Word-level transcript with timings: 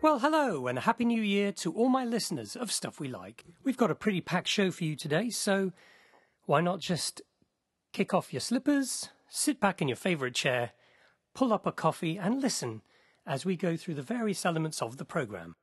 Well, 0.00 0.20
hello, 0.20 0.68
and 0.68 0.78
a 0.78 0.82
happy 0.82 1.04
new 1.04 1.20
year 1.20 1.50
to 1.50 1.72
all 1.72 1.88
my 1.88 2.04
listeners 2.04 2.54
of 2.54 2.70
Stuff 2.70 3.00
We 3.00 3.08
Like. 3.08 3.44
We've 3.64 3.76
got 3.76 3.90
a 3.90 3.96
pretty 3.96 4.20
packed 4.20 4.46
show 4.46 4.70
for 4.70 4.84
you 4.84 4.94
today, 4.94 5.28
so 5.28 5.72
why 6.46 6.60
not 6.60 6.78
just 6.78 7.20
kick 7.92 8.14
off 8.14 8.32
your 8.32 8.38
slippers, 8.38 9.08
sit 9.28 9.58
back 9.58 9.82
in 9.82 9.88
your 9.88 9.96
favourite 9.96 10.36
chair, 10.36 10.70
pull 11.34 11.52
up 11.52 11.66
a 11.66 11.72
coffee, 11.72 12.16
and 12.16 12.40
listen 12.40 12.82
as 13.26 13.44
we 13.44 13.56
go 13.56 13.76
through 13.76 13.94
the 13.94 14.02
various 14.02 14.46
elements 14.46 14.80
of 14.80 14.98
the 14.98 15.04
programme. 15.04 15.56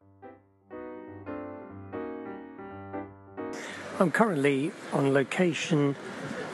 I'm 4.01 4.11
currently 4.11 4.73
on 4.91 5.13
location 5.13 5.95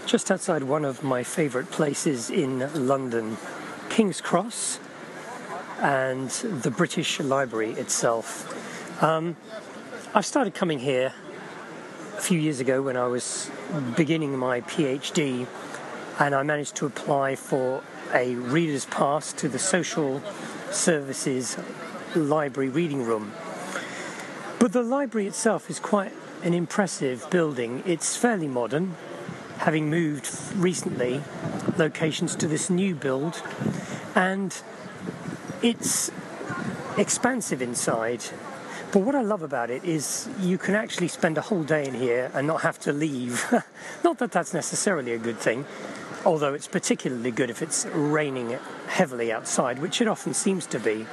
just 0.05 0.29
outside 0.29 0.61
one 0.61 0.85
of 0.85 1.03
my 1.03 1.23
favourite 1.23 1.71
places 1.71 2.29
in 2.29 2.59
London, 2.87 3.37
King's 3.89 4.21
Cross 4.21 4.79
and 5.81 6.29
the 6.29 6.71
British 6.71 7.19
Library 7.19 7.71
itself. 7.71 9.03
Um, 9.03 9.35
I 10.13 10.21
started 10.21 10.53
coming 10.53 10.79
here 10.79 11.13
a 12.17 12.21
few 12.21 12.39
years 12.39 12.59
ago 12.59 12.83
when 12.83 12.95
I 12.95 13.07
was 13.07 13.49
beginning 13.97 14.37
my 14.37 14.61
PhD, 14.61 15.47
and 16.19 16.35
I 16.35 16.43
managed 16.43 16.75
to 16.77 16.85
apply 16.85 17.35
for 17.35 17.81
a 18.13 18.35
reader's 18.35 18.85
pass 18.85 19.33
to 19.33 19.49
the 19.49 19.57
Social 19.57 20.21
Services 20.69 21.57
Library 22.15 22.69
Reading 22.69 23.03
Room. 23.03 23.33
But 24.59 24.73
the 24.73 24.83
library 24.83 25.25
itself 25.25 25.69
is 25.69 25.79
quite 25.79 26.11
an 26.43 26.53
impressive 26.53 27.27
building. 27.31 27.81
It's 27.87 28.15
fairly 28.15 28.47
modern, 28.47 28.95
having 29.57 29.89
moved 29.89 30.29
recently 30.55 31.23
locations 31.77 32.35
to 32.35 32.47
this 32.47 32.69
new 32.69 32.93
build, 32.93 33.41
and 34.13 34.61
it's 35.61 36.11
expansive 36.97 37.61
inside, 37.61 38.23
but 38.91 38.99
what 38.99 39.15
I 39.15 39.21
love 39.21 39.41
about 39.41 39.69
it 39.69 39.83
is 39.85 40.27
you 40.39 40.57
can 40.57 40.75
actually 40.75 41.07
spend 41.07 41.37
a 41.37 41.41
whole 41.41 41.63
day 41.63 41.87
in 41.87 41.93
here 41.93 42.31
and 42.33 42.45
not 42.45 42.61
have 42.61 42.79
to 42.81 42.91
leave. 42.91 43.45
not 44.03 44.17
that 44.19 44.31
that's 44.31 44.53
necessarily 44.53 45.13
a 45.13 45.17
good 45.17 45.37
thing, 45.37 45.65
although 46.25 46.53
it's 46.53 46.67
particularly 46.67 47.31
good 47.31 47.49
if 47.49 47.61
it's 47.61 47.85
raining 47.93 48.57
heavily 48.87 49.31
outside, 49.31 49.79
which 49.79 50.01
it 50.01 50.07
often 50.07 50.33
seems 50.33 50.65
to 50.67 50.79
be. 50.79 51.05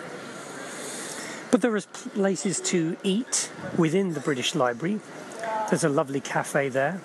But 1.50 1.62
there 1.62 1.74
are 1.76 1.80
places 2.14 2.60
to 2.72 2.96
eat 3.02 3.50
within 3.76 4.14
the 4.14 4.20
British 4.20 4.54
Library. 4.54 5.00
There's 5.70 5.84
a 5.84 5.88
lovely 5.88 6.20
cafe 6.20 6.68
there, 6.68 7.00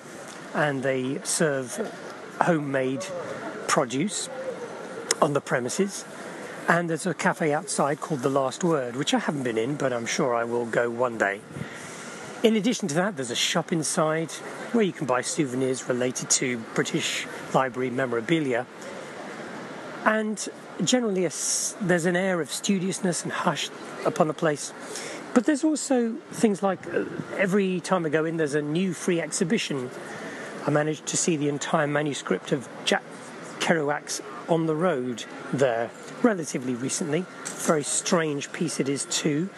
and 0.54 0.82
they 0.82 1.20
serve 1.24 1.92
homemade 2.40 3.06
produce 3.68 4.28
on 5.22 5.32
the 5.32 5.40
premises. 5.40 6.04
And 6.66 6.88
there's 6.88 7.06
a 7.06 7.12
cafe 7.12 7.52
outside 7.52 8.00
called 8.00 8.20
The 8.20 8.30
Last 8.30 8.64
Word, 8.64 8.96
which 8.96 9.12
I 9.12 9.18
haven't 9.18 9.42
been 9.42 9.58
in, 9.58 9.74
but 9.76 9.92
I'm 9.92 10.06
sure 10.06 10.34
I 10.34 10.44
will 10.44 10.64
go 10.64 10.88
one 10.88 11.18
day. 11.18 11.42
In 12.42 12.56
addition 12.56 12.88
to 12.88 12.94
that, 12.94 13.16
there's 13.16 13.30
a 13.30 13.36
shop 13.36 13.70
inside 13.70 14.32
where 14.72 14.82
you 14.82 14.92
can 14.92 15.06
buy 15.06 15.20
souvenirs 15.20 15.86
related 15.90 16.30
to 16.30 16.56
British 16.74 17.26
Library 17.52 17.90
memorabilia. 17.90 18.66
And 20.06 20.48
generally, 20.82 21.26
a, 21.26 21.30
there's 21.82 22.06
an 22.06 22.16
air 22.16 22.40
of 22.40 22.50
studiousness 22.50 23.24
and 23.24 23.32
hush 23.32 23.68
upon 24.06 24.28
the 24.28 24.34
place. 24.34 24.72
But 25.34 25.44
there's 25.44 25.64
also 25.64 26.14
things 26.32 26.62
like 26.62 26.86
uh, 26.86 27.04
every 27.36 27.80
time 27.80 28.06
I 28.06 28.08
go 28.08 28.24
in, 28.24 28.38
there's 28.38 28.54
a 28.54 28.62
new 28.62 28.94
free 28.94 29.20
exhibition. 29.20 29.90
I 30.66 30.70
managed 30.70 31.04
to 31.06 31.18
see 31.18 31.36
the 31.36 31.50
entire 31.50 31.86
manuscript 31.86 32.52
of 32.52 32.68
Jack 32.86 33.02
Kerouac's 33.58 34.22
On 34.48 34.66
the 34.66 34.76
Road 34.76 35.24
there 35.52 35.90
relatively 36.22 36.74
recently. 36.74 37.24
Very 37.44 37.82
strange 37.82 38.52
piece 38.52 38.78
it 38.80 38.88
is, 38.88 39.06
too. 39.06 39.48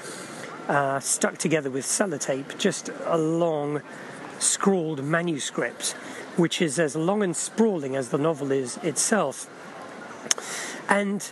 Uh, 0.68 1.00
stuck 1.00 1.38
together 1.38 1.70
with 1.70 1.84
sellotape, 1.84 2.58
just 2.58 2.90
a 3.04 3.18
long 3.18 3.82
scrawled 4.38 5.02
manuscript, 5.04 5.92
which 6.36 6.60
is 6.60 6.78
as 6.78 6.96
long 6.96 7.22
and 7.22 7.36
sprawling 7.36 7.96
as 7.96 8.10
the 8.10 8.18
novel 8.18 8.52
is 8.52 8.76
itself. 8.78 9.48
And 10.88 11.28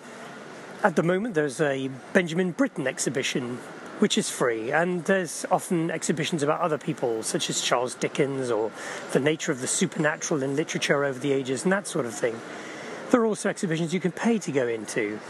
at 0.83 0.97
the 0.97 1.03
moment, 1.03 1.35
there's 1.35 1.61
a 1.61 1.89
Benjamin 2.13 2.53
Britten 2.53 2.87
exhibition, 2.87 3.59
which 3.99 4.19
is 4.19 4.31
free, 4.31 4.73
and 4.73 5.05
there's 5.05 5.47
often 5.51 5.91
exhibitions 5.91 6.43
about 6.43 6.61
other 6.61 6.79
people, 6.79 7.23
such 7.23 7.49
as 7.51 7.61
Charles 7.61 7.95
Dickens 7.95 8.51
or 8.51 8.71
the 9.13 9.21
nature 9.21 9.53
of 9.53 9.61
the 9.61 9.67
supernatural 9.67 10.43
in 10.43 10.57
literature 10.57 11.05
over 11.05 11.19
the 11.19 11.33
ages 11.33 11.65
and 11.65 11.73
that 11.73 11.87
sort 11.87 12.07
of 12.07 12.15
thing. 12.15 12.41
There 13.15 13.23
are 13.23 13.27
also 13.27 13.49
exhibitions 13.49 13.95
you 13.95 14.01
can 14.01 14.11
pay 14.11 14.41
to 14.41 14.51
go 14.51 14.67
into, 14.67 15.21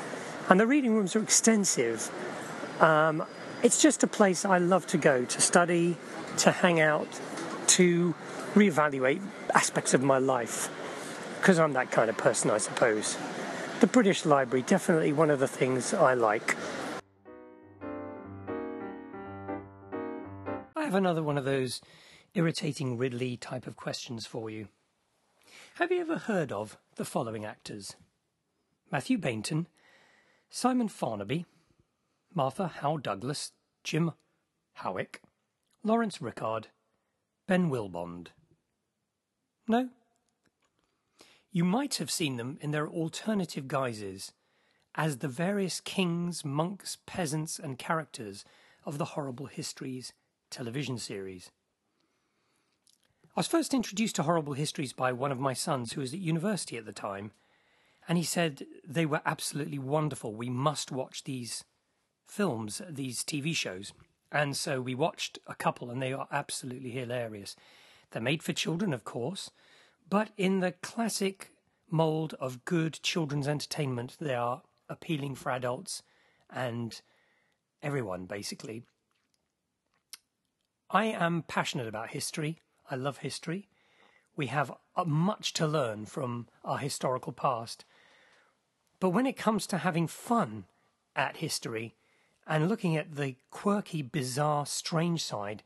and 0.49 0.59
the 0.59 0.67
reading 0.67 0.95
rooms 0.95 1.15
are 1.17 1.23
extensive. 1.23 2.11
Um, 2.81 3.27
it's 3.63 3.83
just 3.83 4.03
a 4.03 4.07
place 4.07 4.47
I 4.47 4.57
love 4.57 4.87
to 4.87 4.97
go 4.97 5.27
to 5.27 5.41
study, 5.43 5.99
to 6.39 6.51
hang 6.51 6.81
out, 6.81 7.07
to 7.67 8.15
reevaluate 8.55 9.21
aspects 9.55 9.93
of 9.93 10.03
my 10.03 10.17
life, 10.17 10.71
because 11.41 11.59
I'm 11.59 11.75
that 11.75 11.91
kind 11.91 12.09
of 12.09 12.17
person, 12.17 12.51
I 12.51 12.57
suppose. 12.57 13.19
The 13.81 13.87
British 13.87 14.25
Library, 14.25 14.63
definitely 14.63 15.13
one 15.13 15.29
of 15.29 15.39
the 15.39 15.47
things 15.47 15.93
I 15.93 16.15
like. 16.15 16.57
I 20.75 20.85
have 20.85 20.95
another 20.95 21.23
one 21.23 21.37
of 21.37 21.45
those 21.45 21.83
irritating 22.33 22.97
Ridley 22.97 23.37
type 23.37 23.67
of 23.67 23.77
questions 23.77 24.25
for 24.25 24.49
you. 24.49 24.69
Have 25.79 25.91
you 25.91 26.03
ever 26.03 26.19
heard 26.19 26.53
of 26.53 26.79
the 26.95 27.05
following 27.05 27.45
actors? 27.45 27.97
Mathew 28.93 29.19
Baynton, 29.19 29.67
Simon 30.49 30.89
Farnaby, 30.89 31.47
Martha 32.33 32.69
Howe 32.69 32.97
Douglas, 32.97 33.51
Jim 33.83 34.13
Howick, 34.75 35.21
Laurence 35.83 36.23
Rickard, 36.23 36.69
Ben 37.49 37.71
Willbond. 37.71 38.29
No? 39.67 39.89
You 41.51 41.65
might 41.65 41.97
have 41.97 42.09
seen 42.09 42.37
them 42.37 42.57
in 42.61 42.71
their 42.71 42.89
alternative 42.89 43.67
guises 43.67 44.31
as 44.95 45.19
the 45.19 45.29
various 45.29 45.81
kings, 45.81 46.45
monks, 46.45 46.99
peasants, 47.05 47.59
and 47.59 47.79
characters 47.79 48.45
of 48.85 48.99
the 48.99 49.07
Horrible 49.07 49.47
Histories 49.47 50.13
television 50.51 50.99
series. 50.99 51.51
I 53.37 53.41
was 53.41 53.49
first 53.49 53.75
introduced 53.75 54.15
to 54.15 54.23
Horrible 54.23 54.53
Histories 54.53 54.93
by 54.93 55.11
one 55.11 55.33
of 55.33 55.41
my 55.41 55.55
sons 55.55 55.93
who 55.93 56.01
was 56.01 56.15
at 56.15 56.21
university 56.21 56.77
at 56.77 56.87
the 56.87 56.93
time, 56.93 57.33
and 58.07 58.17
he 58.17 58.23
said 58.23 58.65
they 58.87 59.05
were 59.05 59.23
absolutely 59.27 59.79
wonderful. 59.79 60.33
We 60.33 60.49
must 60.49 60.93
watch 60.93 61.25
these 61.25 61.65
films, 62.29 62.81
these 62.89 63.25
TV 63.25 63.53
shows. 63.53 63.93
And 64.31 64.57
so 64.57 64.81
we 64.81 64.95
watched 64.95 65.41
a 65.49 65.57
couple, 65.57 65.91
and 65.91 66.01
they 66.01 66.13
are 66.13 66.29
absolutely 66.31 66.91
hilarious. 66.91 67.57
They're 68.13 68.23
made 68.23 68.41
for 68.41 68.53
children, 68.53 68.95
of 68.95 69.03
course, 69.03 69.51
but 70.09 70.31
in 70.37 70.61
the 70.61 70.71
classic 70.71 71.51
mold 71.91 72.35
of 72.39 72.65
good 72.65 73.01
children's 73.03 73.49
entertainment, 73.49 74.17
they 74.21 74.37
are 74.37 74.63
appealing 74.89 75.35
for 75.35 75.51
adults 75.51 76.05
and 76.49 77.01
everyone, 77.83 78.27
basically. 78.27 78.85
I 80.89 81.07
am 81.07 81.43
passionate 81.43 81.89
about 81.89 82.11
history. 82.11 82.61
I 82.91 82.97
love 82.97 83.19
history. 83.19 83.69
We 84.37 84.47
have 84.49 84.73
uh, 84.97 85.05
much 85.05 85.53
to 85.55 85.67
learn 85.67 86.07
from 86.07 86.49
our 86.65 86.79
historical 86.79 87.33
past. 87.33 87.85
But 89.01 89.11
when 89.11 89.27
it 89.27 89.37
comes 89.37 89.67
to 89.69 89.79
having 89.79 90.07
fun 90.07 90.65
at 91.15 91.39
history 91.39 91.95
and 92.47 92.69
looking 92.69 92.97
at 92.97 93.17
the 93.17 93.37
quirky, 93.51 94.03
bizarre, 94.03 94.67
strange 94.67 95.23
side, 95.23 95.63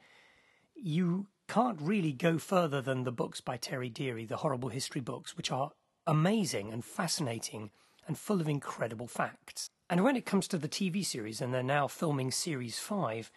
you 0.75 1.26
can't 1.48 1.81
really 1.81 2.12
go 2.12 2.38
further 2.38 2.81
than 2.81 3.04
the 3.04 3.12
books 3.12 3.40
by 3.40 3.56
Terry 3.56 3.88
Deary, 3.88 4.26
the 4.26 4.38
horrible 4.38 4.69
history 4.69 5.00
books, 5.00 5.37
which 5.37 5.50
are 5.50 5.72
amazing 6.06 6.72
and 6.72 6.84
fascinating 6.84 7.70
and 8.06 8.19
full 8.19 8.40
of 8.40 8.48
incredible 8.48 9.06
facts. 9.08 9.70
And 9.90 10.04
when 10.04 10.16
it 10.16 10.26
comes 10.26 10.46
to 10.48 10.58
the 10.58 10.69
TV 10.69 11.04
series, 11.04 11.40
and 11.40 11.52
they're 11.52 11.62
now 11.62 11.88
filming 11.88 12.31
series 12.31 12.78
five, 12.78 13.31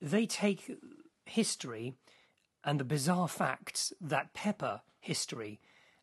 they 0.00 0.26
take 0.26 0.78
history 1.24 1.94
and 2.64 2.78
the 2.78 2.84
bizarre 2.84 3.28
facts 3.28 3.92
that 4.00 4.34
pepper 4.34 4.82
history. 5.00 5.60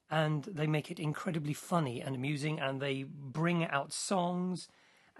And 0.10 0.44
they 0.46 0.68
make 0.68 0.90
it 0.90 1.00
incredibly 1.00 1.54
funny 1.54 2.02
and 2.02 2.16
amusing 2.16 2.60
and 2.60 2.82
they 2.82 3.04
bring 3.04 3.66
out 3.66 3.92
songs 3.92 4.70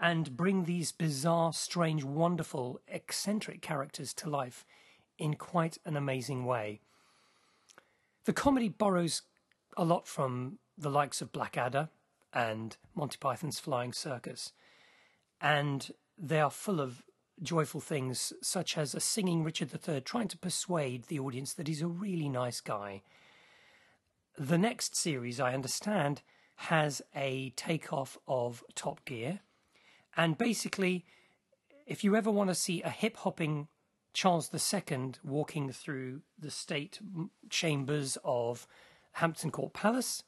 and 0.00 0.36
bring 0.36 0.64
these 0.64 0.92
bizarre 0.92 1.52
strange 1.52 2.04
wonderful 2.04 2.80
eccentric 2.88 3.60
characters 3.60 4.14
to 4.14 4.30
life 4.30 4.64
in 5.18 5.34
quite 5.34 5.78
an 5.84 5.96
amazing 5.96 6.44
way. 6.44 6.80
The 8.24 8.32
comedy 8.32 8.68
borrows 8.68 9.22
a 9.76 9.84
lot 9.84 10.06
from 10.06 10.58
the 10.76 10.90
likes 10.90 11.20
of 11.20 11.32
blackadder 11.32 11.88
and 12.32 12.76
monty 12.94 13.16
python's 13.18 13.58
flying 13.58 13.92
circus 13.92 14.52
and 15.40 15.90
they 16.16 16.40
are 16.40 16.50
full 16.50 16.80
of 16.80 17.02
joyful 17.42 17.80
things, 17.80 18.32
such 18.42 18.76
as 18.76 18.94
a 18.94 19.00
singing 19.00 19.44
Richard 19.44 19.70
III 19.72 20.00
trying 20.00 20.28
to 20.28 20.38
persuade 20.38 21.04
the 21.04 21.18
audience 21.18 21.52
that 21.54 21.68
he's 21.68 21.82
a 21.82 21.86
really 21.86 22.28
nice 22.28 22.60
guy. 22.60 23.02
The 24.36 24.58
next 24.58 24.96
series, 24.96 25.40
I 25.40 25.54
understand, 25.54 26.22
has 26.56 27.02
a 27.14 27.50
takeoff 27.50 28.18
of 28.26 28.64
Top 28.74 29.04
Gear, 29.04 29.40
and 30.16 30.36
basically, 30.36 31.04
if 31.86 32.02
you 32.02 32.16
ever 32.16 32.30
want 32.30 32.50
to 32.50 32.54
see 32.54 32.82
a 32.82 32.90
hip 32.90 33.16
hopping 33.18 33.68
Charles 34.12 34.50
II 34.52 35.12
walking 35.22 35.70
through 35.70 36.22
the 36.38 36.50
state 36.50 36.98
chambers 37.50 38.18
of 38.24 38.66
Hampton 39.12 39.50
Court 39.50 39.72
Palace, 39.72 40.24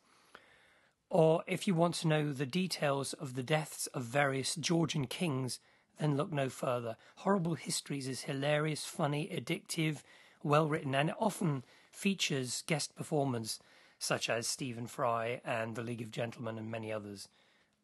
or 1.09 1.43
if 1.49 1.67
you 1.67 1.75
want 1.75 1.97
to 1.97 2.09
know 2.09 2.33
the 2.33 2.47
details 2.47 3.13
of 3.15 3.35
the 3.35 3.43
deaths 3.43 3.89
of 3.89 4.05
various 4.05 4.55
Georgian 4.55 5.07
kings, 5.07 5.59
then 6.01 6.17
look 6.17 6.33
no 6.33 6.49
further. 6.49 6.97
Horrible 7.17 7.55
Histories 7.55 8.09
is 8.09 8.23
hilarious, 8.23 8.85
funny, 8.85 9.29
addictive, 9.29 9.99
well 10.43 10.67
written, 10.67 10.95
and 10.95 11.11
it 11.11 11.17
often 11.21 11.63
features 11.93 12.65
guest 12.67 12.97
performers 12.97 13.61
such 13.99 14.31
as 14.31 14.47
Stephen 14.47 14.87
Fry 14.87 15.43
and 15.45 15.77
The 15.77 15.83
League 15.83 16.01
of 16.01 16.11
Gentlemen 16.11 16.57
and 16.57 16.71
many 16.71 16.91
others. 16.91 17.29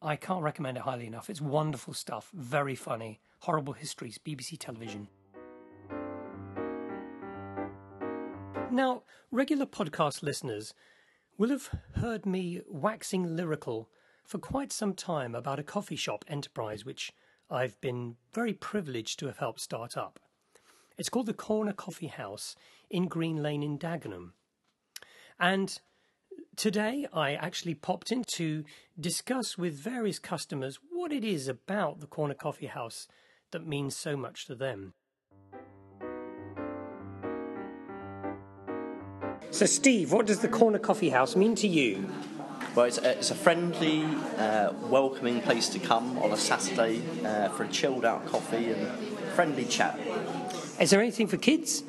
I 0.01 0.17
can't 0.17 0.43
recommend 0.43 0.79
it 0.79 0.85
highly 0.85 1.07
enough. 1.07 1.29
It's 1.29 1.43
wonderful 1.43 1.93
stuff, 1.93 2.31
very 2.33 2.75
funny. 2.75 3.21
Horrible 3.41 3.75
Histories, 3.75 4.19
BBC 4.19 4.59
Television. 4.59 5.09
Now, 8.71 9.03
regular 9.31 9.67
podcast 9.67 10.23
listeners 10.23 10.73
will 11.37 11.51
have 11.51 11.71
heard 11.97 12.25
me 12.25 12.63
waxing 12.67 13.37
lyrical 13.37 13.91
for 14.25 14.39
quite 14.39 14.73
some 14.73 14.95
time 14.95 15.35
about 15.35 15.59
a 15.59 15.63
coffee 15.63 15.97
shop 15.97 16.25
enterprise 16.29 16.85
which 16.85 17.13
I've 17.51 17.81
been 17.81 18.17
very 18.33 18.53
privileged 18.53 19.19
to 19.21 19.27
have 19.27 19.39
helped 19.39 19.61
start 19.61 19.97
up. 19.97 20.19
It's 20.99 21.09
called 21.09 21.27
the 21.27 21.35
Corner 21.35 21.73
Coffee 21.73 22.09
House 22.09 22.57
in 22.91 23.07
Green 23.07 23.43
Lane 23.43 23.63
in 23.63 23.79
Dagenham. 23.79 24.33
And 25.39 25.79
today 26.57 27.07
I 27.13 27.35
actually 27.35 27.75
popped 27.75 28.11
in 28.11 28.25
to 28.25 28.65
discuss 28.99 29.57
with 29.57 29.75
various 29.75 30.19
customers 30.19 30.81
what 30.91 31.13
it 31.13 31.25
is 31.25 31.47
about 31.47 32.01
the 32.01 32.07
Corner 32.07 32.35
Coffee 32.35 32.67
House 32.67 33.07
that 33.53 33.67
means 33.67 33.97
so 33.97 34.17
much 34.17 34.47
to 34.47 34.57
them. 34.57 34.95
So, 39.51 39.67
Steve, 39.67 40.13
what 40.13 40.27
does 40.27 40.41
the 40.41 40.49
Corner 40.49 40.79
Coffee 40.79 41.11
House 41.11 41.37
mean 41.37 41.55
to 41.57 41.69
you? 41.69 42.11
Well, 42.77 42.85
it's 42.85 42.99
a, 42.99 43.17
it's 43.17 43.31
a 43.31 43.35
friendly, 43.35 44.05
uh, 44.37 44.75
welcoming 44.91 45.41
place 45.41 45.71
to 45.71 45.79
come 45.79 46.19
on 46.19 46.31
a 46.33 46.37
Saturday 46.37 47.01
uh, 47.25 47.49
for 47.49 47.65
a 47.65 47.69
chilled 47.69 48.05
out 48.05 48.27
coffee 48.27 48.71
and 48.71 48.87
friendly 49.35 49.65
chat. 49.65 49.99
Is 50.79 50.91
there 50.91 51.01
anything 51.01 51.27
for 51.27 51.39
kids? 51.39 51.85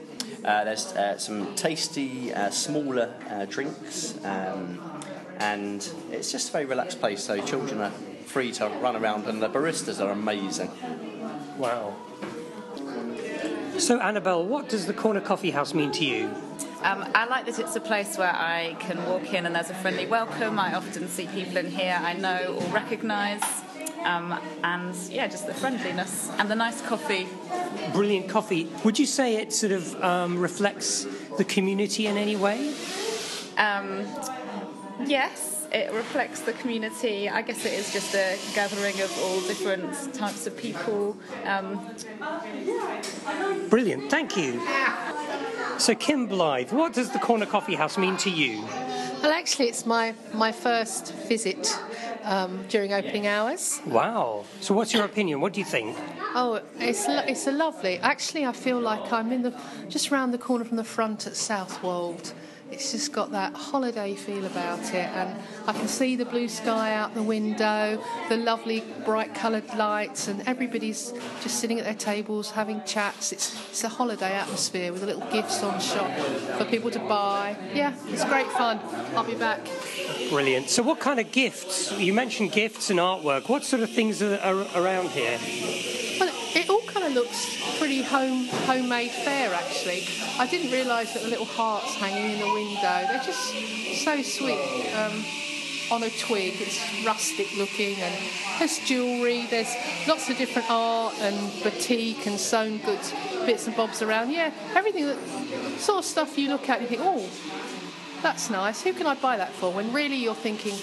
Uh, 0.46 0.64
there's 0.64 0.94
uh, 0.94 1.18
some 1.18 1.54
tasty, 1.56 2.34
uh, 2.34 2.52
smaller 2.52 3.14
uh, 3.30 3.44
drinks, 3.44 4.16
um, 4.24 4.80
and 5.40 5.92
it's 6.10 6.32
just 6.32 6.48
a 6.50 6.52
very 6.54 6.64
relaxed 6.64 7.02
place. 7.02 7.22
So 7.22 7.46
children 7.46 7.82
are 7.82 7.92
free 8.26 8.54
to 8.54 8.70
run 8.70 8.96
around, 8.96 9.26
and 9.26 9.44
the 9.44 9.50
baristas 9.50 10.00
are 10.00 10.12
amazing. 10.12 10.72
Wow. 11.58 11.98
So, 13.78 14.00
Annabelle, 14.00 14.46
what 14.46 14.70
does 14.70 14.86
the 14.86 14.94
Corner 14.94 15.20
Coffee 15.20 15.52
House 15.52 15.74
mean 15.74 15.92
to 15.92 16.06
you? 16.06 16.34
Um, 16.84 17.06
I 17.16 17.26
like 17.26 17.46
that 17.48 17.60
it's 17.60 17.76
a 17.76 17.82
place 17.82 18.18
where 18.18 18.34
I 18.34 18.76
can 18.80 19.04
walk 19.06 19.34
in 19.34 19.46
and 19.46 19.56
there's 19.56 19.70
a 19.70 19.76
friendly 19.76 20.06
welcome. 20.06 20.60
I 20.60 20.76
often 20.76 21.08
see 21.08 21.26
people 21.28 21.58
in 21.58 21.72
here 21.72 22.00
I 22.00 22.14
know 22.14 22.60
or 22.60 22.74
recognise. 22.74 23.42
Um, 24.06 24.40
and 24.64 24.96
yeah, 25.10 25.28
just 25.28 25.48
the 25.48 25.54
friendliness 25.54 26.30
and 26.38 26.50
the 26.50 26.56
nice 26.56 26.82
coffee. 26.82 27.28
Brilliant 27.94 28.30
coffee. 28.30 28.70
Would 28.84 29.00
you 29.00 29.06
say 29.06 29.38
it 29.38 29.52
sort 29.52 29.72
of 29.72 30.02
um, 30.04 30.38
reflects 30.38 31.08
the 31.38 31.44
community 31.44 32.06
in 32.08 32.16
any 32.16 32.36
way? 32.36 32.74
Um, 33.58 34.06
yes, 35.06 35.68
it 35.74 35.92
reflects 35.92 36.42
the 36.42 36.54
community. 36.54 37.28
I 37.28 37.42
guess 37.42 37.66
it 37.66 37.74
is 37.74 37.92
just 37.92 38.14
a 38.14 38.38
gathering 38.54 39.02
of 39.02 39.12
all 39.24 39.42
different 39.42 40.14
types 40.14 40.48
of 40.48 40.56
people. 40.56 41.18
Um, 41.44 41.90
Brilliant, 43.70 44.10
thank 44.10 44.38
you. 44.38 44.62
So, 45.80 45.94
Kim 45.94 46.26
Blythe, 46.26 46.72
what 46.72 46.94
does 46.94 47.12
the 47.12 47.20
Corner 47.20 47.46
Coffee 47.46 47.76
House 47.76 47.98
mean 47.98 48.18
to 48.18 48.30
you? 48.32 48.62
Well, 49.22 49.32
actually, 49.32 49.68
it's 49.70 49.86
my, 49.86 50.16
my 50.34 50.52
first 50.52 51.14
visit 51.28 51.80
um, 52.24 52.66
during 52.68 52.94
opening 52.94 53.28
hours. 53.28 53.80
Wow. 53.86 54.46
So, 54.60 54.74
what's 54.74 54.92
your 54.94 55.06
opinion? 55.06 55.40
What 55.40 55.54
do 55.54 55.60
you 55.60 55.66
think? 55.66 55.96
Oh, 56.34 56.62
it's 56.80 57.08
lo- 57.08 57.24
it's 57.28 57.46
a 57.48 57.52
lovely. 57.52 58.00
Actually, 58.00 58.46
I 58.46 58.54
feel 58.54 58.80
like 58.80 59.14
I'm 59.14 59.32
in 59.32 59.44
the 59.44 59.54
just 59.88 60.10
round 60.12 60.34
the 60.34 60.38
corner 60.40 60.66
from 60.66 60.78
the 60.78 60.84
front 60.84 61.28
at 61.28 61.36
Southwold. 61.36 62.34
It's 62.72 62.92
just 62.92 63.14
got 63.14 63.32
that 63.32 63.54
holiday 63.54 64.14
feel 64.14 64.46
about 64.46 64.82
it, 64.94 64.96
and 64.96 65.40
I 65.68 65.74
can 65.74 65.88
see 65.88 66.16
the 66.16 66.26
blue 66.26 66.50
sky 66.50 66.94
out 66.94 67.14
the 67.14 67.24
window, 67.24 68.04
the 68.28 68.38
lovely 68.38 68.84
bright 69.06 69.34
coloured 69.34 69.68
lights, 69.76 70.28
and 70.28 70.46
everybody's 70.48 71.14
just 71.42 71.60
sitting 71.60 71.80
at 71.80 71.86
their 71.86 71.94
tables 71.94 72.52
having 72.52 72.84
chats. 72.84 73.32
It's, 73.32 73.56
it's 73.70 73.84
a 73.84 73.90
holiday 73.90 74.34
atmosphere 74.34 74.92
with 74.92 75.04
a 75.04 75.06
little 75.06 75.26
gifts 75.32 75.64
on 75.64 75.80
shop 75.80 76.12
for 76.58 76.66
people 76.66 76.92
to 76.92 77.00
buy. 77.00 77.56
Yeah, 77.74 77.96
it's 78.08 78.26
great 78.26 78.48
fun. 78.48 78.80
I'll 79.16 79.24
be 79.24 79.36
back. 79.36 79.66
Brilliant. 80.30 80.70
So, 80.70 80.84
what 80.84 81.00
kind 81.00 81.20
of 81.20 81.32
gifts? 81.32 81.98
You 81.98 82.14
mentioned 82.14 82.52
gifts 82.52 82.90
and 82.90 83.00
artwork. 83.00 83.48
What 83.48 83.64
sort 83.64 83.82
of 83.82 83.90
things 83.90 84.22
are, 84.22 84.38
are 84.40 84.68
around 84.76 85.10
here? 85.10 85.40
Well, 86.20 86.34
it 86.56 86.70
all 86.70 86.82
kind 86.82 86.97
of 87.08 87.14
looks 87.14 87.78
pretty 87.80 88.02
home 88.02 88.48
homemade 88.66 89.12
fair 89.12 89.54
actually. 89.54 90.04
I 90.38 90.48
didn't 90.48 90.72
realise 90.72 91.14
that 91.14 91.24
the 91.24 91.30
little 91.30 91.46
hearts 91.46 91.96
hanging 91.96 92.34
in 92.34 92.40
the 92.40 92.54
window, 92.54 92.82
they're 92.82 93.24
just 93.24 94.04
so 94.04 94.22
sweet. 94.22 94.60
Um, 94.96 95.24
on 95.90 96.04
a 96.04 96.10
twig, 96.10 96.54
it's 96.60 97.06
rustic 97.06 97.56
looking, 97.58 97.96
and 97.96 98.14
there's 98.60 98.78
jewellery, 98.80 99.46
there's 99.46 99.74
lots 100.06 100.30
of 100.30 100.38
different 100.38 100.70
art 100.70 101.14
and 101.22 101.64
batik 101.64 102.28
and 102.28 102.38
sewn 102.38 102.80
goods, 102.80 103.14
bits 103.46 103.68
and 103.68 103.76
bobs 103.78 104.02
around. 104.02 104.32
Yeah, 104.32 104.52
everything 104.76 105.06
that 105.06 105.18
sort 105.78 106.00
of 106.00 106.06
stuff 106.06 106.38
you 106.38 106.50
look 106.50 106.68
at 106.68 106.82
and 106.82 106.90
you 106.90 106.98
think, 106.98 107.02
oh, 107.02 107.30
that's 108.22 108.50
nice. 108.50 108.82
Who 108.82 108.92
can 108.92 109.08
I 109.08 109.16
buy 109.16 109.38
that 109.38 109.54
for? 109.54 109.72
When 109.72 109.94
really 109.94 110.18
you're 110.18 110.36
thinking, 110.36 110.76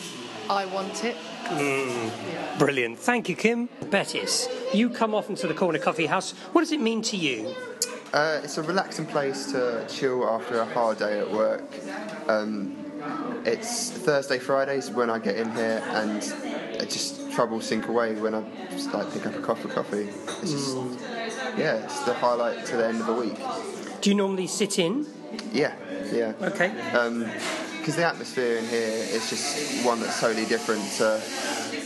I 0.48 0.64
want 0.64 1.04
it. 1.04 1.16
Mm, 1.44 2.58
brilliant. 2.58 2.98
Thank 2.98 3.28
you, 3.28 3.36
Kim. 3.36 3.68
Bettis, 3.90 4.48
you 4.72 4.90
come 4.90 5.14
often 5.14 5.34
to 5.36 5.46
the 5.46 5.54
Corner 5.54 5.78
Coffee 5.78 6.06
House. 6.06 6.32
What 6.52 6.62
does 6.62 6.72
it 6.72 6.80
mean 6.80 7.02
to 7.02 7.16
you? 7.16 7.54
Uh, 8.12 8.40
it's 8.44 8.58
a 8.58 8.62
relaxing 8.62 9.06
place 9.06 9.50
to 9.52 9.84
chill 9.88 10.28
after 10.28 10.60
a 10.60 10.64
hard 10.64 10.98
day 10.98 11.18
at 11.18 11.30
work. 11.30 11.64
Um, 12.28 12.76
it's 13.44 13.90
Thursday, 13.90 14.38
Fridays 14.38 14.90
when 14.90 15.10
I 15.10 15.18
get 15.18 15.36
in 15.36 15.50
here, 15.52 15.82
and 15.88 16.22
it 16.80 16.90
just 16.90 17.32
trouble 17.32 17.60
sink 17.60 17.88
away 17.88 18.14
when 18.14 18.34
I 18.34 18.44
just 18.70 18.92
like 18.94 19.12
pick 19.12 19.26
up 19.26 19.34
a 19.34 19.42
cup 19.42 19.64
of 19.64 19.74
coffee. 19.74 20.08
It's 20.42 20.52
just, 20.52 20.76
mm. 20.76 21.58
yeah, 21.58 21.84
it's 21.84 22.04
the 22.04 22.14
highlight 22.14 22.64
to 22.66 22.76
the 22.76 22.86
end 22.86 23.00
of 23.00 23.06
the 23.06 23.14
week. 23.14 23.38
Do 24.00 24.10
you 24.10 24.16
normally 24.16 24.46
sit 24.46 24.78
in? 24.78 25.06
Yeah, 25.52 25.74
yeah. 26.12 26.32
Okay. 26.40 26.70
Um, 26.92 27.28
because 27.84 27.96
the 27.96 28.06
atmosphere 28.06 28.56
in 28.56 28.66
here 28.68 28.80
is 28.88 29.28
just 29.28 29.84
one 29.84 30.00
that's 30.00 30.18
totally 30.18 30.46
different 30.46 30.82
to 30.92 31.20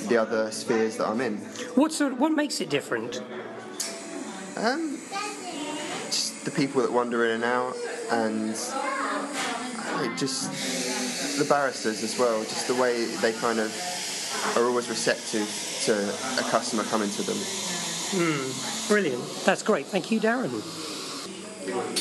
the 0.07 0.17
other 0.17 0.49
spheres 0.52 0.97
that 0.97 1.09
I'm 1.09 1.21
in. 1.21 1.38
What 1.75 1.90
sort? 1.90 2.17
What 2.17 2.31
makes 2.31 2.61
it 2.61 2.71
different? 2.71 3.21
Um, 4.55 5.00
just 6.07 6.45
the 6.45 6.52
people 6.52 6.83
that 6.83 6.93
wander 6.93 7.25
in 7.25 7.43
and 7.43 7.43
out, 7.43 7.75
and 8.12 8.50
just 10.17 11.37
the 11.37 11.45
barristers 11.47 12.05
as 12.05 12.17
well. 12.17 12.45
Just 12.45 12.69
the 12.69 12.76
way 12.76 13.07
they 13.17 13.33
kind 13.33 13.59
of 13.59 13.75
are 14.57 14.62
always 14.67 14.88
receptive 14.88 15.49
to 15.87 15.95
a 16.38 16.49
customer 16.49 16.85
coming 16.85 17.11
to 17.11 17.23
them. 17.25 17.37
Mm, 17.37 18.88
brilliant. 18.88 19.25
That's 19.45 19.64
great. 19.64 19.87
Thank 19.87 20.12
you, 20.12 20.21
Darren. 20.21 20.62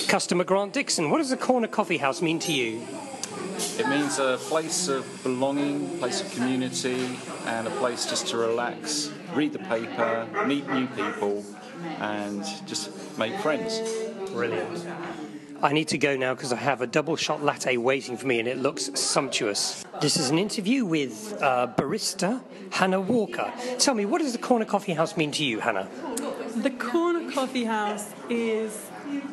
Customer 0.08 0.44
Grant 0.44 0.74
Dixon, 0.74 1.10
what 1.10 1.18
does 1.18 1.32
the 1.32 1.38
Corner 1.38 1.68
Coffee 1.68 1.98
House 1.98 2.22
mean 2.22 2.38
to 2.40 2.54
you? 2.54 2.86
It 3.80 3.88
means 3.88 4.18
a 4.18 4.38
place 4.38 4.88
of 4.88 5.06
belonging, 5.22 6.00
place 6.00 6.22
of 6.22 6.32
community, 6.32 7.18
and 7.46 7.68
a 7.68 7.72
place 7.72 8.08
just 8.08 8.28
to 8.30 8.38
relax, 8.38 9.12
read 9.34 9.54
the 9.54 9.60
paper, 9.60 10.28
meet 10.48 10.68
new 10.68 10.88
people, 10.88 11.46
and 12.00 12.44
just 12.66 12.90
make 13.20 13.38
friends. 13.40 13.80
Brilliant. 14.32 14.84
I 15.62 15.74
need 15.74 15.88
to 15.90 15.98
go 15.98 16.16
now 16.16 16.34
because 16.34 16.52
I 16.54 16.58
have 16.58 16.82
a 16.82 16.88
double 16.88 17.16
shot 17.16 17.44
latte 17.44 17.78
waiting 17.78 18.18
for 18.18 18.26
me 18.26 18.40
and 18.40 18.48
it 18.48 18.58
looks 18.58 18.92
sumptuous. 19.00 19.84
This 20.02 20.18
is 20.18 20.30
an 20.30 20.38
interview 20.40 20.84
with 20.86 21.40
uh, 21.42 21.68
barista 21.76 22.42
Hannah 22.72 23.02
Walker. 23.02 23.52
Tell 23.80 23.94
me, 23.94 24.06
what 24.06 24.22
does 24.22 24.34
the 24.34 24.40
Corner 24.40 24.66
Coffee 24.66 24.94
House 24.94 25.18
mean 25.18 25.32
to 25.32 25.44
you, 25.44 25.60
Hannah? 25.60 25.88
The 26.58 26.72
Corner 26.72 27.32
Coffee 27.32 27.64
House 27.64 28.12
is 28.30 28.90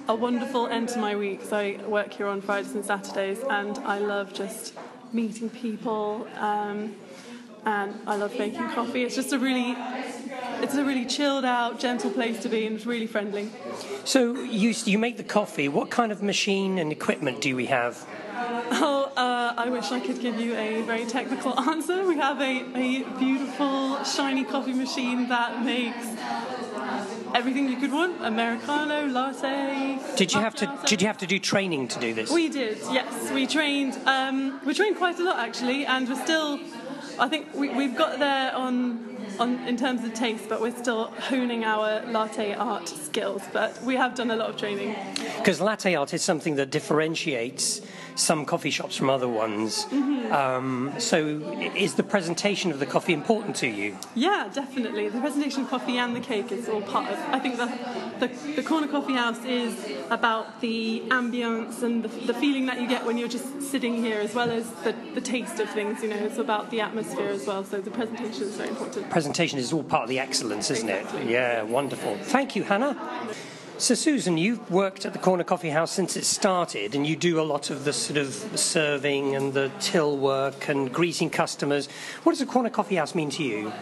a 0.08 0.14
wonderful 0.14 0.66
end 0.66 0.88
to 0.90 0.98
my 0.98 1.16
week. 1.16 1.42
So 1.42 1.56
I 1.56 1.76
work 1.86 2.12
here 2.12 2.26
on 2.26 2.40
Fridays 2.40 2.74
and 2.74 2.84
Saturdays, 2.84 3.40
and 3.50 3.78
I 3.78 3.98
love 3.98 4.32
just 4.32 4.74
meeting 5.12 5.50
people. 5.50 6.26
Um, 6.38 6.96
and 7.66 7.98
I 8.06 8.16
love 8.16 8.38
making 8.38 8.68
coffee. 8.70 9.04
It's 9.04 9.14
just 9.14 9.32
a 9.32 9.38
really, 9.38 9.74
it's 10.62 10.74
a 10.74 10.84
really 10.84 11.06
chilled 11.06 11.44
out, 11.44 11.80
gentle 11.80 12.10
place 12.10 12.40
to 12.42 12.48
be, 12.48 12.66
and 12.66 12.76
it's 12.76 12.86
really 12.86 13.06
friendly. 13.06 13.50
So 14.04 14.34
you 14.34 14.74
you 14.84 14.98
make 14.98 15.16
the 15.16 15.24
coffee. 15.24 15.68
What 15.68 15.90
kind 15.90 16.12
of 16.12 16.22
machine 16.22 16.78
and 16.78 16.92
equipment 16.92 17.40
do 17.40 17.56
we 17.56 17.66
have? 17.66 18.06
Oh, 18.36 19.12
uh, 19.16 19.54
I 19.56 19.68
wish 19.68 19.92
I 19.92 20.00
could 20.00 20.20
give 20.20 20.40
you 20.40 20.54
a 20.56 20.82
very 20.82 21.06
technical 21.06 21.58
answer. 21.70 22.06
We 22.06 22.16
have 22.16 22.40
a, 22.40 22.64
a 22.74 23.04
beautiful, 23.18 24.02
shiny 24.04 24.44
coffee 24.44 24.72
machine 24.72 25.28
that 25.28 25.64
makes 25.64 26.06
everything 27.34 27.68
you 27.68 27.76
could 27.76 27.92
want 27.92 28.24
Americano, 28.24 29.06
latte. 29.06 29.98
Did 30.16 30.32
you 30.34 30.40
have 30.40 30.54
to? 30.56 30.66
latte. 30.66 30.86
Did 30.86 31.02
you 31.02 31.06
have 31.06 31.18
to 31.18 31.26
do 31.26 31.38
training 31.38 31.88
to 31.88 32.00
do 32.00 32.14
this? 32.14 32.30
We 32.30 32.48
did, 32.48 32.78
yes. 32.90 33.30
We 33.30 33.46
trained. 33.46 33.98
Um, 34.06 34.60
we 34.64 34.74
trained 34.74 34.96
quite 34.96 35.18
a 35.18 35.24
lot 35.24 35.38
actually, 35.38 35.86
and 35.86 36.08
we're 36.08 36.22
still. 36.22 36.58
I 37.18 37.28
think 37.28 37.54
we, 37.54 37.68
we've 37.70 37.96
got 37.96 38.18
there 38.18 38.54
on, 38.54 39.16
on 39.38 39.66
in 39.68 39.76
terms 39.76 40.04
of 40.04 40.14
taste, 40.14 40.48
but 40.48 40.60
we're 40.60 40.76
still 40.76 41.04
honing 41.04 41.64
our 41.64 42.04
latte 42.06 42.54
art 42.54 42.88
skills. 42.88 43.42
But 43.52 43.80
we 43.82 43.96
have 43.96 44.14
done 44.14 44.30
a 44.30 44.36
lot 44.36 44.50
of 44.50 44.56
training. 44.56 44.96
Because 45.38 45.60
latte 45.60 45.94
art 45.94 46.12
is 46.12 46.22
something 46.22 46.56
that 46.56 46.70
differentiates 46.70 47.80
some 48.14 48.44
coffee 48.44 48.70
shops 48.70 48.96
from 48.96 49.10
other 49.10 49.28
ones. 49.28 49.84
Mm-hmm. 49.86 50.32
Um, 50.32 50.92
so, 50.98 51.18
is 51.74 51.94
the 51.94 52.02
presentation 52.02 52.70
of 52.70 52.78
the 52.78 52.86
coffee 52.86 53.12
important 53.12 53.56
to 53.56 53.66
you? 53.66 53.96
Yeah, 54.14 54.50
definitely. 54.52 55.08
The 55.08 55.20
presentation 55.20 55.62
of 55.62 55.70
coffee 55.70 55.98
and 55.98 56.14
the 56.14 56.20
cake 56.20 56.50
is 56.52 56.68
all 56.68 56.82
part 56.82 57.10
of. 57.10 57.18
I 57.18 57.38
think 57.38 57.56
the 57.56 57.66
the, 58.20 58.28
the 58.56 58.62
corner 58.62 58.86
coffee 58.86 59.14
house 59.14 59.42
is 59.44 59.74
about 60.10 60.60
the 60.60 61.02
ambience 61.08 61.82
and 61.82 62.04
the, 62.04 62.08
the 62.26 62.34
feeling 62.34 62.66
that 62.66 62.80
you 62.80 62.88
get 62.88 63.04
when 63.04 63.18
you're 63.18 63.28
just 63.28 63.62
sitting 63.62 63.96
here, 63.96 64.20
as 64.20 64.34
well 64.34 64.50
as 64.50 64.70
the, 64.84 64.94
the 65.14 65.20
taste 65.20 65.60
of 65.60 65.68
things. 65.70 66.02
You 66.02 66.10
know, 66.10 66.16
it's 66.16 66.38
about 66.38 66.70
the 66.70 66.80
atmosphere 66.80 67.28
as 67.28 67.46
well. 67.46 67.64
So 67.64 67.80
the 67.80 67.90
presentation 67.90 68.44
is 68.44 68.56
very 68.56 68.70
important. 68.70 69.10
Presentation 69.10 69.58
is 69.58 69.72
all 69.72 69.82
part 69.82 70.04
of 70.04 70.08
the 70.08 70.18
excellence, 70.18 70.70
isn't 70.70 70.88
it? 70.88 71.06
Yeah, 71.26 71.62
wonderful. 71.62 72.16
Thank 72.16 72.56
you, 72.56 72.62
Hannah. 72.62 72.96
So, 73.84 73.94
Susan, 73.94 74.38
you've 74.38 74.70
worked 74.70 75.04
at 75.04 75.12
the 75.12 75.18
Corner 75.18 75.44
Coffee 75.44 75.68
House 75.68 75.92
since 75.92 76.16
it 76.16 76.24
started, 76.24 76.94
and 76.94 77.06
you 77.06 77.16
do 77.16 77.38
a 77.38 77.44
lot 77.44 77.68
of 77.68 77.84
the 77.84 77.92
sort 77.92 78.16
of 78.16 78.32
serving 78.58 79.36
and 79.36 79.52
the 79.52 79.70
till 79.78 80.16
work 80.16 80.70
and 80.70 80.90
greeting 80.90 81.28
customers. 81.28 81.86
What 82.22 82.32
does 82.32 82.40
a 82.40 82.46
Corner 82.46 82.70
Coffee 82.70 82.94
House 82.94 83.14
mean 83.14 83.28
to 83.28 83.42
you? 83.42 83.74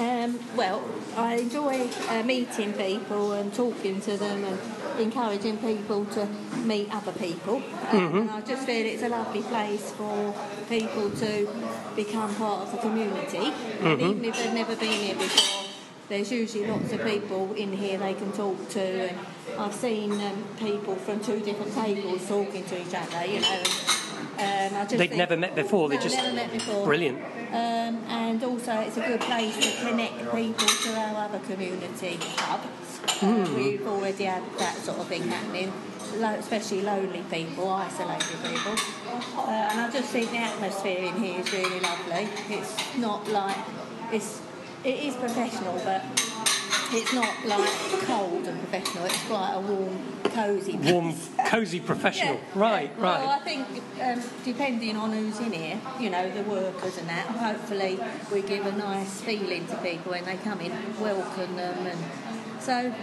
Um, 0.00 0.40
well, 0.56 0.82
I 1.16 1.36
enjoy 1.36 1.88
uh, 2.08 2.24
meeting 2.24 2.72
people 2.72 3.30
and 3.34 3.54
talking 3.54 4.00
to 4.00 4.16
them 4.16 4.42
and 4.42 4.58
encouraging 4.98 5.58
people 5.58 6.04
to 6.06 6.26
meet 6.64 6.92
other 6.92 7.12
people. 7.12 7.62
Um, 7.92 8.22
And 8.22 8.30
I 8.32 8.40
just 8.40 8.66
feel 8.66 8.84
it's 8.84 9.04
a 9.04 9.08
lovely 9.08 9.42
place 9.42 9.92
for 9.92 10.34
people 10.68 11.10
to 11.10 11.48
become 11.94 12.34
part 12.34 12.62
of 12.62 12.72
the 12.72 12.78
community. 12.78 13.52
And 13.82 14.00
even 14.00 14.24
if 14.24 14.36
they've 14.36 14.52
never 14.52 14.74
been 14.74 14.90
here 14.90 15.14
before, 15.14 15.61
there's 16.12 16.30
usually 16.30 16.66
lots 16.66 16.92
of 16.92 17.02
people 17.04 17.54
in 17.54 17.72
here 17.72 17.96
they 17.98 18.12
can 18.12 18.30
talk 18.32 18.68
to. 18.68 18.80
And 19.08 19.18
I've 19.58 19.72
seen 19.74 20.12
um, 20.12 20.44
people 20.58 20.94
from 20.94 21.20
two 21.20 21.40
different 21.40 21.72
tables 21.74 22.28
talking 22.28 22.64
to 22.66 22.80
each 22.80 22.94
other, 22.94 23.24
you 23.26 23.40
know. 23.40 23.62
And, 24.38 24.74
um, 24.74 24.80
I 24.80 24.84
just 24.84 24.90
They'd 24.98 25.08
think- 25.08 25.16
never 25.16 25.36
met 25.38 25.54
before, 25.54 25.88
they 25.88 25.96
No, 25.96 26.02
just- 26.02 26.16
never 26.16 26.34
met 26.34 26.52
before. 26.52 26.84
Brilliant. 26.84 27.18
Um, 27.52 27.94
and 28.08 28.44
also, 28.44 28.72
it's 28.80 28.96
a 28.98 29.00
good 29.06 29.20
place 29.20 29.56
to 29.56 29.86
connect 29.88 30.18
people 30.34 30.66
to 30.84 30.90
our 31.00 31.24
other 31.24 31.38
community 31.40 32.18
hubs. 32.36 33.22
Uh, 33.22 33.48
we've 33.56 33.86
already 33.86 34.24
had 34.24 34.42
that 34.58 34.76
sort 34.76 34.98
of 34.98 35.06
thing 35.06 35.22
happening, 35.28 35.72
lo- 36.16 36.28
especially 36.38 36.82
lonely 36.82 37.24
people, 37.30 37.70
isolated 37.70 38.36
people. 38.42 38.74
Uh, 39.36 39.68
and 39.70 39.80
I 39.80 39.90
just 39.90 40.10
think 40.10 40.30
the 40.30 40.38
atmosphere 40.38 41.04
in 41.04 41.14
here 41.22 41.40
is 41.40 41.52
really 41.52 41.80
lovely. 41.80 42.28
It's 42.50 42.74
not 42.98 43.26
like 43.28 43.56
it's 44.12 44.40
it 44.84 45.04
is 45.04 45.14
professional, 45.16 45.74
but 45.84 46.02
it's 46.92 47.12
not 47.12 47.46
like 47.46 47.70
cold 48.04 48.46
and 48.46 48.58
professional. 48.60 49.04
It's 49.04 49.26
quite 49.26 49.54
a 49.54 49.60
warm, 49.60 50.20
cosy. 50.24 50.76
place. 50.76 50.92
Warm, 50.92 51.14
cosy 51.46 51.80
professional. 51.80 52.34
Yeah. 52.34 52.40
Right, 52.54 52.90
right. 52.98 53.20
Well, 53.20 53.30
I 53.30 53.38
think 53.38 53.66
um, 54.02 54.22
depending 54.44 54.96
on 54.96 55.12
who's 55.12 55.38
in 55.40 55.52
here, 55.52 55.80
you 56.00 56.10
know, 56.10 56.30
the 56.30 56.42
workers 56.42 56.98
and 56.98 57.08
that, 57.08 57.26
hopefully 57.26 57.98
we 58.32 58.42
give 58.42 58.66
a 58.66 58.72
nice 58.72 59.20
feeling 59.20 59.66
to 59.68 59.76
people 59.76 60.12
when 60.12 60.24
they 60.24 60.36
come 60.36 60.60
in, 60.60 60.72
welcome 61.00 61.56
them, 61.56 61.86
and 61.86 61.98
so 62.60 62.94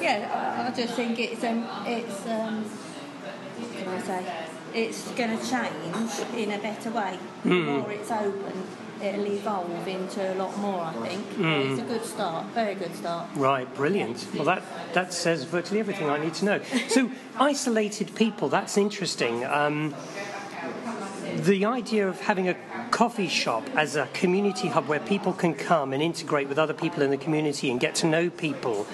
yeah, 0.00 0.64
I, 0.66 0.68
I 0.68 0.74
just 0.74 0.94
think 0.94 1.18
it's 1.18 1.44
um, 1.44 1.66
it's 1.86 2.26
um, 2.26 2.64
what 2.64 3.76
can 3.76 3.88
I 3.88 4.00
say? 4.00 4.44
It's 4.74 5.08
going 5.12 5.38
to 5.38 5.50
change 5.50 6.36
in 6.36 6.52
a 6.52 6.58
better 6.58 6.90
way. 6.90 7.18
The 7.42 7.50
more 7.50 7.90
it's 7.90 8.10
open, 8.10 8.64
it'll 9.02 9.26
evolve 9.26 9.86
into 9.86 10.32
a 10.32 10.34
lot 10.34 10.56
more. 10.58 10.80
I 10.80 10.92
think 11.06 11.24
it's 11.38 11.80
a 11.80 11.84
good 11.84 12.04
start, 12.04 12.46
very 12.46 12.74
good 12.74 12.94
start. 12.94 13.28
Right, 13.34 13.72
brilliant. 13.74 14.26
Well, 14.34 14.44
that, 14.44 14.62
that 14.94 15.12
says 15.12 15.44
virtually 15.44 15.80
everything 15.80 16.10
I 16.10 16.18
need 16.18 16.34
to 16.34 16.44
know. 16.44 16.60
So, 16.88 17.10
isolated 17.38 18.14
people, 18.14 18.48
that's 18.48 18.76
interesting. 18.76 19.44
Um, 19.44 19.94
the 21.36 21.64
idea 21.64 22.08
of 22.08 22.20
having 22.20 22.48
a 22.48 22.56
coffee 22.90 23.28
shop 23.28 23.64
as 23.76 23.96
a 23.96 24.06
community 24.12 24.68
hub 24.68 24.88
where 24.88 25.00
people 25.00 25.32
can 25.32 25.54
come 25.54 25.92
and 25.92 26.02
integrate 26.02 26.48
with 26.48 26.58
other 26.58 26.74
people 26.74 27.02
in 27.02 27.10
the 27.10 27.16
community 27.16 27.70
and 27.70 27.78
get 27.78 27.94
to 27.96 28.06
know 28.06 28.30
people, 28.30 28.86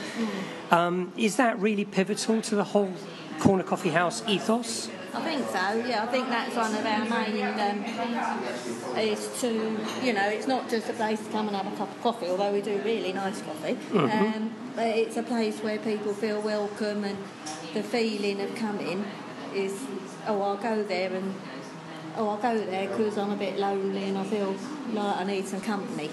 um, 0.70 1.12
is 1.16 1.36
that 1.36 1.58
really 1.58 1.84
pivotal 1.84 2.42
to 2.42 2.54
the 2.54 2.64
whole 2.64 2.92
Corner 3.40 3.62
Coffee 3.62 3.90
House 3.90 4.22
ethos? 4.28 4.88
I 5.16 5.22
think 5.22 5.48
so. 5.48 5.86
Yeah, 5.88 6.02
I 6.02 6.06
think 6.06 6.28
that's 6.28 6.54
one 6.56 6.74
of 6.74 6.84
our 6.84 7.04
main 7.04 7.42
um, 7.44 8.98
is 8.98 9.40
to 9.40 9.48
you 10.02 10.12
know 10.12 10.28
it's 10.28 10.46
not 10.46 10.68
just 10.68 10.88
a 10.88 10.92
place 10.92 11.20
to 11.24 11.30
come 11.30 11.48
and 11.48 11.56
have 11.56 11.72
a 11.72 11.76
cup 11.76 11.90
of 11.90 12.02
coffee, 12.02 12.28
although 12.28 12.52
we 12.52 12.60
do 12.60 12.80
really 12.84 13.12
nice 13.12 13.40
coffee. 13.42 13.76
Um, 14.36 14.54
but 14.76 14.86
it's 14.88 15.16
a 15.16 15.22
place 15.22 15.60
where 15.60 15.78
people 15.78 16.12
feel 16.14 16.40
welcome 16.40 17.04
and 17.04 17.16
the 17.74 17.82
feeling 17.82 18.40
of 18.40 18.54
coming 18.56 19.04
is 19.54 19.84
oh 20.26 20.40
I'll 20.42 20.56
go 20.56 20.82
there 20.82 21.12
and 21.14 21.34
oh 22.16 22.30
I'll 22.30 22.36
go 22.38 22.58
there 22.58 22.88
because 22.88 23.16
I'm 23.18 23.30
a 23.30 23.36
bit 23.36 23.58
lonely 23.58 24.04
and 24.04 24.18
I 24.18 24.24
feel 24.24 24.54
like 24.92 25.16
I 25.16 25.24
need 25.24 25.46
some 25.46 25.60
company. 25.60 26.10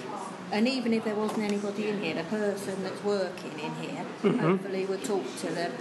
And 0.52 0.68
even 0.68 0.92
if 0.92 1.04
there 1.04 1.14
wasn't 1.14 1.44
anybody 1.44 1.88
in 1.88 2.02
here, 2.02 2.14
the 2.14 2.24
person 2.24 2.82
that's 2.82 3.02
working 3.02 3.58
in 3.58 3.72
here 3.76 4.04
hopefully 4.38 4.84
would 4.84 5.02
talk 5.02 5.24
to 5.38 5.46
them. 5.46 5.72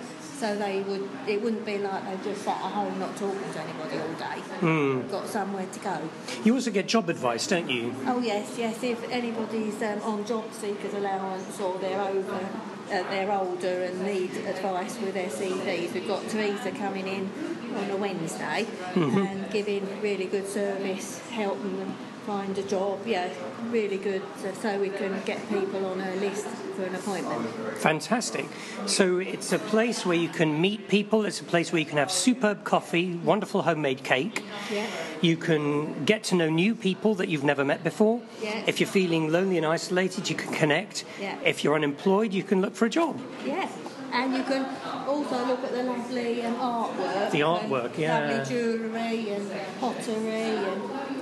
So 0.42 0.56
they 0.56 0.82
would, 0.82 1.08
it 1.28 1.40
wouldn't 1.40 1.68
be 1.68 1.78
like 1.78 2.04
they 2.04 2.32
just 2.32 2.44
sat 2.44 2.58
at 2.58 2.72
home 2.72 2.98
not 2.98 3.16
talking 3.16 3.54
to 3.54 3.62
anybody 3.62 4.00
all 4.00 4.14
day. 4.14 5.08
Got 5.12 5.28
somewhere 5.28 5.68
to 5.72 5.80
go. 5.80 6.10
You 6.44 6.56
also 6.56 6.72
get 6.72 6.88
job 6.88 7.10
advice, 7.10 7.46
don't 7.46 7.70
you? 7.70 7.94
Oh 8.08 8.18
yes, 8.18 8.56
yes. 8.58 8.82
If 8.82 9.08
anybody's 9.12 9.80
um, 9.84 10.02
on 10.02 10.26
job 10.26 10.52
seekers 10.52 10.96
allowance 10.96 11.60
or 11.60 11.78
they're 11.78 12.02
over, 12.02 12.34
uh, 12.92 13.04
they're 13.12 13.32
older 13.32 13.84
and 13.84 14.02
need 14.04 14.32
advice 14.48 15.00
with 15.00 15.14
their 15.14 15.30
CVs, 15.30 15.94
we've 15.94 16.08
got 16.08 16.28
Teresa 16.28 16.72
coming 16.72 17.08
in 17.08 17.30
on 17.76 17.92
a 17.92 17.96
Wednesday 17.98 18.66
and 18.96 19.48
giving 19.52 20.02
really 20.02 20.26
good 20.26 20.48
service, 20.48 21.20
helping 21.30 21.78
them 21.78 21.96
find 22.26 22.58
a 22.58 22.64
job. 22.64 23.00
Yeah, 23.06 23.30
really 23.70 23.98
good. 23.98 24.22
So, 24.62 24.80
we 24.80 24.90
can 24.90 25.22
get 25.26 25.48
people 25.50 25.86
on 25.86 26.02
a 26.02 26.16
list 26.16 26.46
for 26.76 26.84
an 26.84 26.96
appointment. 26.96 27.50
Fantastic. 27.78 28.46
So 28.86 29.18
it's 29.18 29.52
a 29.52 29.60
place 29.60 30.06
where 30.06 30.18
you 30.18 30.30
can 30.30 30.62
meet 30.62 30.88
people, 30.88 31.26
it's 31.26 31.42
a 31.42 31.44
place 31.44 31.72
where 31.72 31.80
you 31.80 31.86
can 31.86 31.98
have 31.98 32.12
superb 32.12 32.64
coffee, 32.64 33.16
wonderful 33.24 33.64
homemade 33.64 34.04
cake. 34.04 34.44
Yeah. 34.72 34.88
You 35.22 35.38
can 35.38 36.06
get 36.06 36.24
to 36.26 36.36
know 36.36 36.50
new 36.50 36.74
people 36.76 37.16
that 37.16 37.28
you've 37.30 37.44
never 37.44 37.64
met 37.64 37.84
before. 37.84 38.22
Yeah. 38.42 38.64
If 38.66 38.80
you're 38.80 38.90
feeling 38.90 39.32
lonely 39.32 39.58
and 39.58 39.66
isolated, 39.66 40.30
you 40.30 40.36
can 40.36 40.54
connect. 40.54 41.06
Yeah. 41.20 41.38
If 41.44 41.64
you're 41.64 41.76
unemployed, 41.76 42.34
you 42.34 42.44
can 42.44 42.62
look 42.62 42.76
for 42.76 42.86
a 42.86 42.90
job. 42.90 43.20
Yeah, 43.46 43.70
and 44.12 44.34
you 44.36 44.44
can 44.44 44.66
also 45.08 45.46
look 45.46 45.64
at 45.64 45.72
the 45.72 45.84
lovely 45.84 46.42
um, 46.44 46.56
artwork. 46.56 47.11
The 47.32 47.40
artwork, 47.42 47.98
yeah. 47.98 48.20
Lovely 48.30 48.46
jewellery 48.56 49.30
and 49.30 49.52
pottery 49.80 50.42
and 50.58 50.82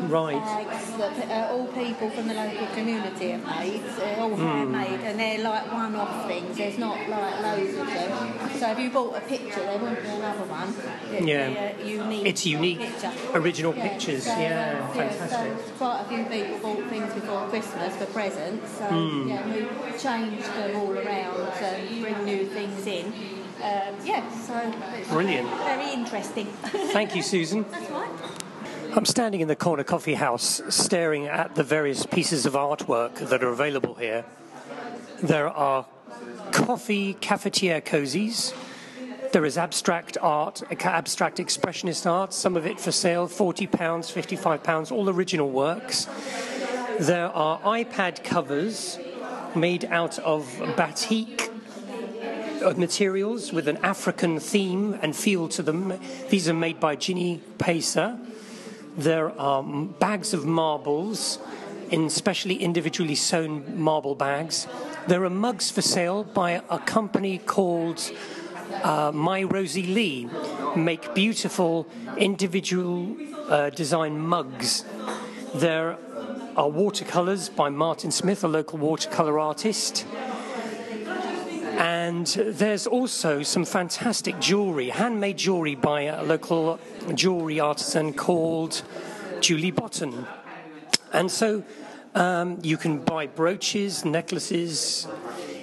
Right. 0.09 0.33
bags 0.41 0.91
that 0.97 1.29
uh, 1.29 1.51
all 1.53 1.67
people 1.67 2.09
from 2.09 2.29
the 2.29 2.33
local 2.33 2.67
community 2.67 3.31
have 3.31 3.45
made. 3.45 3.83
They're 3.97 4.17
all 4.19 4.33
handmade 4.35 5.01
and 5.01 5.19
they're 5.19 5.39
like 5.43 5.71
one-off 5.73 6.25
things. 6.25 6.55
There's 6.57 6.77
not 6.77 6.97
like 7.09 7.41
loads 7.41 7.77
of 7.77 7.85
them. 7.85 8.49
So 8.59 8.71
if 8.71 8.79
you 8.79 8.89
bought 8.91 9.17
a 9.17 9.21
picture, 9.21 9.59
there 9.59 9.77
wouldn't 9.77 10.01
be 10.01 10.07
another 10.07 10.45
one. 10.45 10.73
It'd 11.13 11.27
Yeah. 11.27 11.77
unique. 11.83 12.25
It's 12.25 12.45
unique, 12.45 12.79
picture. 12.79 13.11
original 13.33 13.73
pictures. 13.73 14.23
so, 14.23 14.39
Yeah, 14.39 14.79
um, 14.89 14.93
fantastic. 14.95 15.29
so 15.67 15.71
quite 15.77 16.01
a 16.01 16.05
few 16.05 16.23
people 16.23 16.57
bought 16.59 16.89
things 16.89 17.13
before 17.13 17.41
Christmas 17.49 17.95
for 17.97 18.05
presents. 18.05 18.71
So 18.77 18.85
Hmm. 18.85 19.27
yeah, 19.27 19.45
we 19.45 19.67
changed 19.99 20.47
them 20.55 20.75
all 20.77 20.93
around 20.97 21.37
and 21.61 22.01
bring 22.01 22.23
new 22.23 22.45
things 22.45 22.87
in. 22.87 23.13
Um, 23.61 23.95
yeah, 24.05 24.29
so 24.31 24.73
it's 24.93 25.09
Brilliant. 25.09 25.49
very 25.49 25.91
interesting. 25.91 26.45
Thank 26.63 27.13
you, 27.13 27.21
Susan. 27.21 27.65
That's 27.69 27.91
right. 27.91 28.09
I'm 28.95 29.05
standing 29.05 29.41
in 29.41 29.49
the 29.49 29.55
corner 29.55 29.83
coffee 29.83 30.13
house 30.13 30.61
staring 30.69 31.27
at 31.27 31.55
the 31.55 31.63
various 31.63 32.05
pieces 32.05 32.45
of 32.45 32.53
artwork 32.53 33.15
that 33.15 33.43
are 33.43 33.49
available 33.49 33.95
here. 33.95 34.23
There 35.21 35.49
are 35.49 35.85
coffee 36.51 37.15
cafetiere 37.15 37.83
cozies. 37.83 38.53
There 39.33 39.45
is 39.45 39.57
abstract 39.57 40.17
art, 40.21 40.63
abstract 40.83 41.37
expressionist 41.37 42.09
art, 42.09 42.33
some 42.33 42.55
of 42.55 42.65
it 42.65 42.79
for 42.79 42.91
sale, 42.91 43.27
£40, 43.27 43.69
£55, 43.69 44.91
all 44.91 45.09
original 45.09 45.49
works. 45.51 46.07
There 46.99 47.27
are 47.27 47.59
iPad 47.59 48.23
covers 48.23 48.97
made 49.53 49.85
out 49.85 50.17
of 50.19 50.45
batik 50.75 51.48
materials 52.61 53.51
with 53.53 53.67
an 53.67 53.77
African 53.77 54.39
theme 54.39 54.97
and 55.01 55.15
feel 55.15 55.47
to 55.49 55.63
them. 55.63 55.93
These 56.29 56.49
are 56.49 56.53
made 56.53 56.79
by 56.79 56.95
Ginny 56.95 57.41
Pacer. 57.57 58.19
There 58.97 59.31
are 59.39 59.63
bags 59.63 60.33
of 60.33 60.45
marbles 60.45 61.39
in 61.89 62.09
specially 62.09 62.55
individually 62.55 63.15
sewn 63.15 63.79
marble 63.79 64.15
bags. 64.15 64.67
There 65.07 65.23
are 65.23 65.29
mugs 65.29 65.71
for 65.71 65.81
sale 65.81 66.23
by 66.23 66.61
a 66.69 66.79
company 66.79 67.39
called 67.39 68.11
uh, 68.83 69.11
My 69.13 69.43
Rosie 69.43 69.83
Lee, 69.83 70.29
make 70.75 71.13
beautiful 71.15 71.87
individual 72.17 73.15
uh, 73.47 73.69
design 73.71 74.19
mugs. 74.19 74.85
There 75.55 75.97
are 76.55 76.69
watercolors 76.69 77.49
by 77.49 77.69
Martin 77.69 78.11
Smith, 78.11 78.43
a 78.43 78.47
local 78.47 78.77
watercolor 78.77 79.39
artist. 79.39 80.05
And 81.79 82.27
there's 82.27 82.85
also 82.85 83.41
some 83.41 83.63
fantastic 83.63 84.37
jewellery, 84.41 84.89
handmade 84.89 85.37
jewellery 85.37 85.75
by 85.75 86.01
a 86.01 86.21
local 86.21 86.77
jewellery 87.15 87.61
artisan 87.61 88.11
called 88.13 88.81
Julie 89.39 89.71
Botton. 89.71 90.27
And 91.13 91.31
so 91.31 91.63
um, 92.15 92.59
you 92.63 92.75
can 92.75 92.99
buy 92.99 93.27
brooches, 93.27 94.03
necklaces. 94.03 95.07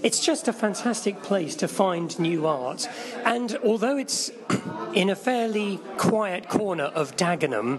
It's 0.02 0.24
just 0.24 0.48
a 0.48 0.54
fantastic 0.54 1.22
place 1.22 1.54
to 1.56 1.68
find 1.68 2.18
new 2.18 2.46
art. 2.46 2.88
And 3.26 3.58
although 3.62 3.98
it's 3.98 4.30
in 4.94 5.10
a 5.10 5.16
fairly 5.16 5.80
quiet 5.98 6.48
corner 6.48 6.84
of 6.84 7.14
Dagenham, 7.16 7.78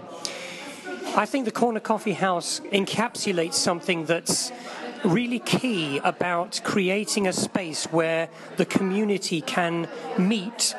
I 1.16 1.26
think 1.26 1.44
the 1.44 1.50
Corner 1.50 1.80
Coffee 1.80 2.12
House 2.12 2.60
encapsulates 2.70 3.54
something 3.54 4.04
that's 4.04 4.52
really 5.04 5.38
key 5.38 5.98
about 6.04 6.60
creating 6.64 7.26
a 7.26 7.32
space 7.32 7.86
where 7.86 8.28
the 8.56 8.64
community 8.64 9.40
can 9.40 9.88
meet 10.18 10.74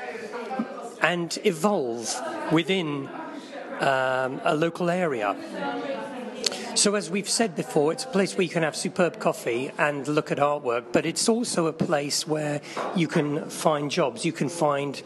and 1.02 1.38
evolve 1.44 2.14
within 2.52 3.10
um, 3.80 4.42
a 4.44 4.56
local 4.56 4.90
area. 4.90 5.36
So, 6.76 6.96
as 6.96 7.10
we've 7.10 7.30
said 7.30 7.56
before, 7.56 7.92
it's 7.92 8.06
a 8.06 8.08
place 8.08 8.38
where 8.38 8.44
you 8.44 8.50
can 8.50 8.64
have 8.64 8.76
superb 8.76 9.20
coffee 9.20 9.72
and 9.78 10.08
look 10.08 10.32
at 10.32 10.38
artwork, 10.38 10.86
but 10.94 11.06
it's 11.06 11.28
also 11.28 11.68
a 11.68 11.74
place 11.74 12.28
where 12.28 12.62
you 12.96 13.08
can 13.08 13.50
find 13.50 13.92
jobs, 13.92 14.24
you 14.24 14.32
can 14.32 14.50
find 14.50 15.02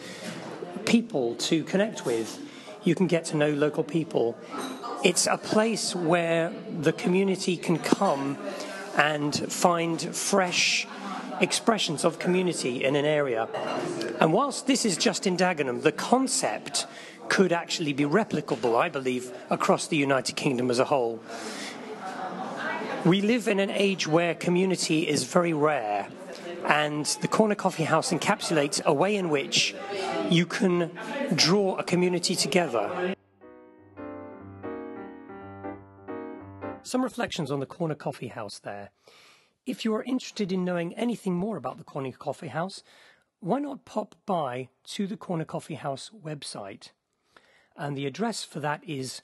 people 0.86 1.36
to 1.36 1.64
connect 1.64 2.06
with, 2.06 2.40
you 2.84 2.96
can 2.96 3.08
get 3.08 3.26
to 3.26 3.38
know 3.38 3.52
local 3.52 3.84
people. 3.84 4.38
It's 5.04 5.26
a 5.26 5.38
place 5.38 5.96
where 5.96 6.54
the 6.80 6.94
community 6.94 7.58
can 7.58 7.80
come 7.80 8.38
and 8.98 9.36
find 9.52 10.02
fresh 10.16 10.88
expressions 11.42 12.06
of 12.06 12.20
community 12.20 12.84
in 12.84 12.96
an 12.96 13.06
area. 13.06 13.48
And 14.20 14.34
whilst 14.34 14.68
this 14.68 14.86
is 14.86 14.98
just 14.98 15.26
in 15.28 15.36
Dagenham, 15.36 15.82
the 15.82 15.92
concept 15.92 16.86
could 17.30 17.52
actually 17.52 17.94
be 17.94 18.04
replicable, 18.04 18.80
I 18.80 18.90
believe, 18.90 19.32
across 19.50 19.88
the 19.88 19.98
United 19.98 20.36
Kingdom 20.36 20.70
as 20.70 20.80
a 20.80 20.86
whole. 20.86 21.22
We 23.06 23.22
live 23.22 23.48
in 23.48 23.60
an 23.60 23.70
age 23.70 24.08
where 24.08 24.34
community 24.34 25.08
is 25.08 25.24
very 25.24 25.54
rare, 25.54 26.08
and 26.66 27.06
the 27.22 27.28
Corner 27.28 27.56
Coffee 27.56 27.84
House 27.84 28.12
encapsulates 28.14 28.82
a 28.86 28.94
way 28.94 29.16
in 29.16 29.30
which 29.30 29.76
you 30.30 30.46
can 30.46 30.92
draw 31.36 31.76
a 31.76 31.84
community 31.84 32.36
together. 32.36 33.13
Some 36.94 37.02
reflections 37.02 37.50
on 37.50 37.60
the 37.60 37.66
Corner 37.66 37.96
Coffee 37.96 38.28
House 38.28 38.60
there. 38.60 38.92
If 39.66 39.84
you 39.84 39.96
are 39.96 40.04
interested 40.04 40.52
in 40.52 40.64
knowing 40.64 40.94
anything 40.94 41.34
more 41.34 41.58
about 41.58 41.80
the 41.80 41.84
Corner 41.84 42.12
Coffee 42.12 42.50
House, 42.50 42.84
why 43.40 43.58
not 43.58 43.84
pop 43.84 44.14
by 44.28 44.70
to 44.90 45.08
the 45.08 45.18
Corner 45.18 45.44
Coffee 45.44 45.74
House 45.74 46.12
website? 46.24 46.92
And 47.76 47.98
the 47.98 48.06
address 48.06 48.44
for 48.44 48.60
that 48.60 48.88
is 48.88 49.24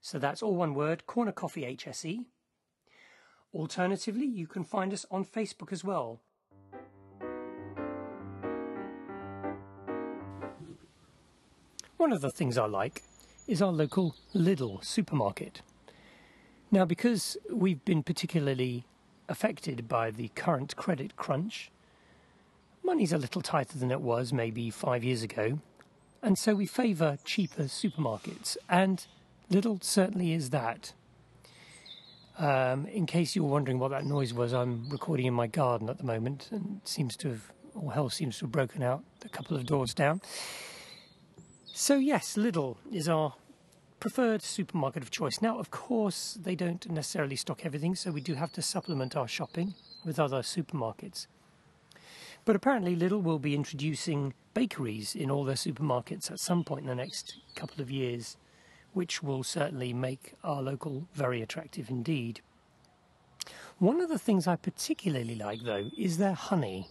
So 0.00 0.18
that's 0.18 0.42
all 0.42 0.54
one 0.54 0.74
word, 0.74 1.06
Corner 1.06 1.32
Coffee 1.32 1.62
HSE. 1.62 2.26
Alternatively, 3.54 4.26
you 4.26 4.46
can 4.46 4.64
find 4.64 4.92
us 4.92 5.06
on 5.10 5.24
Facebook 5.24 5.72
as 5.72 5.82
well. 5.82 6.20
One 11.96 12.12
of 12.12 12.20
the 12.20 12.30
things 12.30 12.58
I 12.58 12.66
like 12.66 13.02
is 13.48 13.62
our 13.62 13.72
local 13.72 14.14
Lidl 14.34 14.84
supermarket. 14.84 15.62
Now, 16.70 16.84
because 16.84 17.36
we've 17.50 17.84
been 17.84 18.02
particularly 18.02 18.84
affected 19.28 19.88
by 19.88 20.10
the 20.10 20.28
current 20.34 20.76
credit 20.76 21.16
crunch, 21.16 21.70
money's 22.82 23.12
a 23.12 23.18
little 23.18 23.40
tighter 23.40 23.78
than 23.78 23.90
it 23.90 24.00
was 24.00 24.32
maybe 24.32 24.68
five 24.70 25.02
years 25.02 25.22
ago, 25.22 25.58
and 26.26 26.36
so 26.36 26.56
we 26.56 26.66
favour 26.66 27.18
cheaper 27.24 27.62
supermarkets, 27.62 28.56
and 28.68 29.06
Lidl 29.48 29.82
certainly 29.84 30.32
is 30.32 30.50
that. 30.50 30.92
Um, 32.36 32.86
in 32.86 33.06
case 33.06 33.36
you 33.36 33.44
were 33.44 33.48
wondering 33.48 33.78
what 33.78 33.92
that 33.92 34.04
noise 34.04 34.34
was, 34.34 34.52
I'm 34.52 34.90
recording 34.90 35.26
in 35.26 35.34
my 35.34 35.46
garden 35.46 35.88
at 35.88 35.98
the 35.98 36.04
moment, 36.04 36.48
and 36.50 36.80
seems 36.82 37.16
to 37.18 37.28
have, 37.28 37.52
all 37.76 37.90
hell 37.90 38.10
seems 38.10 38.38
to 38.38 38.46
have 38.46 38.50
broken 38.50 38.82
out 38.82 39.04
a 39.24 39.28
couple 39.28 39.56
of 39.56 39.66
doors 39.66 39.94
down. 39.94 40.20
So, 41.66 41.96
yes, 41.96 42.36
Lidl 42.36 42.76
is 42.90 43.08
our 43.08 43.34
preferred 44.00 44.42
supermarket 44.42 45.04
of 45.04 45.12
choice. 45.12 45.40
Now, 45.40 45.60
of 45.60 45.70
course, 45.70 46.36
they 46.42 46.56
don't 46.56 46.90
necessarily 46.90 47.36
stock 47.36 47.64
everything, 47.64 47.94
so 47.94 48.10
we 48.10 48.20
do 48.20 48.34
have 48.34 48.50
to 48.54 48.62
supplement 48.62 49.14
our 49.14 49.28
shopping 49.28 49.74
with 50.04 50.18
other 50.18 50.42
supermarkets. 50.42 51.28
But 52.46 52.54
apparently, 52.54 52.94
Lidl 52.94 53.24
will 53.24 53.40
be 53.40 53.56
introducing 53.56 54.32
bakeries 54.54 55.16
in 55.16 55.32
all 55.32 55.44
their 55.44 55.56
supermarkets 55.56 56.30
at 56.30 56.38
some 56.38 56.62
point 56.62 56.82
in 56.82 56.86
the 56.86 56.94
next 56.94 57.38
couple 57.56 57.82
of 57.82 57.90
years, 57.90 58.36
which 58.92 59.20
will 59.20 59.42
certainly 59.42 59.92
make 59.92 60.34
our 60.44 60.62
local 60.62 61.08
very 61.12 61.42
attractive 61.42 61.90
indeed. 61.90 62.40
One 63.78 64.00
of 64.00 64.08
the 64.08 64.18
things 64.18 64.46
I 64.46 64.54
particularly 64.54 65.34
like, 65.34 65.62
though, 65.64 65.90
is 65.98 66.18
their 66.18 66.34
honey. 66.34 66.88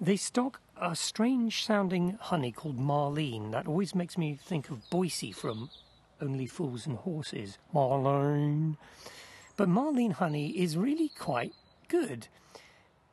They 0.00 0.16
stock 0.16 0.60
a 0.80 0.94
strange 0.94 1.64
sounding 1.64 2.16
honey 2.20 2.52
called 2.52 2.78
Marlene 2.78 3.50
that 3.50 3.66
always 3.66 3.92
makes 3.92 4.16
me 4.16 4.38
think 4.40 4.70
of 4.70 4.88
Boycie 4.88 5.34
from 5.34 5.68
Only 6.20 6.46
Fools 6.46 6.86
and 6.86 6.96
Horses. 6.96 7.58
Marlene. 7.74 8.76
But 9.56 9.68
Marlene 9.68 10.12
honey 10.12 10.50
is 10.50 10.76
really 10.76 11.08
quite 11.08 11.52
good. 11.88 12.28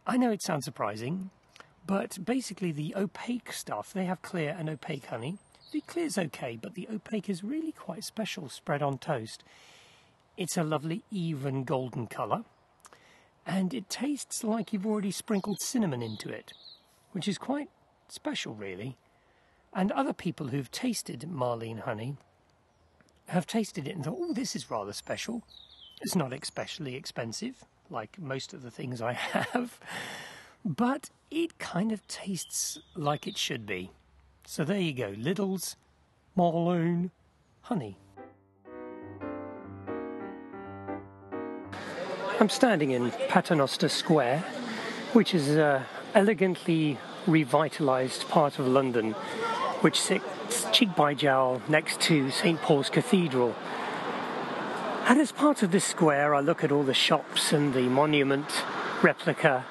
I 0.06 0.18
know 0.18 0.32
it 0.32 0.44
sounds 0.44 0.64
surprising, 0.64 1.32
but 1.88 2.24
basically 2.24 2.72
the 2.72 2.94
opaque 2.96 3.52
stuff, 3.52 3.92
they 3.92 4.06
have 4.06 4.22
clear 4.22 4.56
and 4.58 4.70
opaque 4.70 5.06
honey. 5.08 5.38
The 5.72 5.82
clear 5.82 6.06
is 6.06 6.18
okay, 6.18 6.60
but 6.62 6.76
the 6.76 6.88
opaque 6.94 7.30
is 7.30 7.44
really 7.44 7.72
quite 7.72 8.04
special 8.04 8.50
spread 8.50 8.84
on 8.84 9.00
toast. 9.00 9.44
It's 10.38 10.58
a 10.58 10.64
lovely 10.64 11.04
even 11.10 11.64
golden 11.64 12.06
colour, 12.06 12.44
and 13.46 13.74
it 13.74 13.90
tastes 13.90 14.44
like 14.44 14.72
you've 14.72 14.86
already 14.86 15.12
sprinkled 15.12 15.62
cinnamon 15.62 16.04
into 16.04 16.30
it 16.30 16.54
which 17.18 17.28
is 17.28 17.40
quite 17.40 17.70
special, 18.10 18.54
really. 18.54 18.96
And 19.74 19.92
other 19.92 20.14
people 20.14 20.50
who've 20.50 20.70
tasted 20.70 21.22
Marlene 21.22 21.80
honey 21.80 22.16
have 23.30 23.48
tasted 23.48 23.88
it 23.88 23.96
and 23.96 24.06
thought, 24.06 24.20
oh, 24.20 24.34
this 24.34 24.56
is 24.56 24.70
rather 24.70 24.94
special. 24.94 25.42
It's 26.02 26.16
not 26.16 26.32
especially 26.32 26.96
expensive, 26.96 27.64
like 27.90 28.20
most 28.20 28.54
of 28.54 28.62
the 28.62 28.70
things 28.70 29.02
I 29.02 29.14
have, 29.14 29.80
but 30.66 31.10
it 31.30 31.60
kind 31.60 31.92
of 31.92 32.06
tastes 32.08 32.80
like 32.96 33.28
it 33.28 33.38
should 33.38 33.66
be. 33.66 33.92
So 34.46 34.64
there 34.64 34.80
you 34.80 34.94
go, 34.94 35.12
Lidl's 35.14 35.76
Marlene 36.38 37.12
honey. 37.62 37.98
I'm 42.40 42.50
standing 42.50 42.92
in 42.92 43.12
Paternoster 43.30 43.90
Square, 43.90 44.40
which 45.14 45.34
is 45.34 45.58
uh, 45.58 45.84
elegantly 46.14 46.98
revitalised 47.26 48.30
part 48.30 48.60
of 48.60 48.68
London, 48.68 49.14
which 49.82 50.00
sits 50.00 50.66
cheek 50.72 50.96
by 50.96 51.14
jowl 51.14 51.62
next 51.68 52.00
to 52.02 52.32
St 52.32 52.62
Paul's 52.62 52.90
Cathedral. 52.90 53.56
And 55.08 55.20
as 55.20 55.32
part 55.32 55.64
of 55.64 55.72
this 55.72 55.86
square, 55.86 56.36
I 56.36 56.42
look 56.42 56.64
at 56.64 56.72
all 56.72 56.84
the 56.84 56.94
shops 56.94 57.52
and 57.54 57.74
the 57.74 57.90
monument 57.90 58.64
replica 59.02 59.66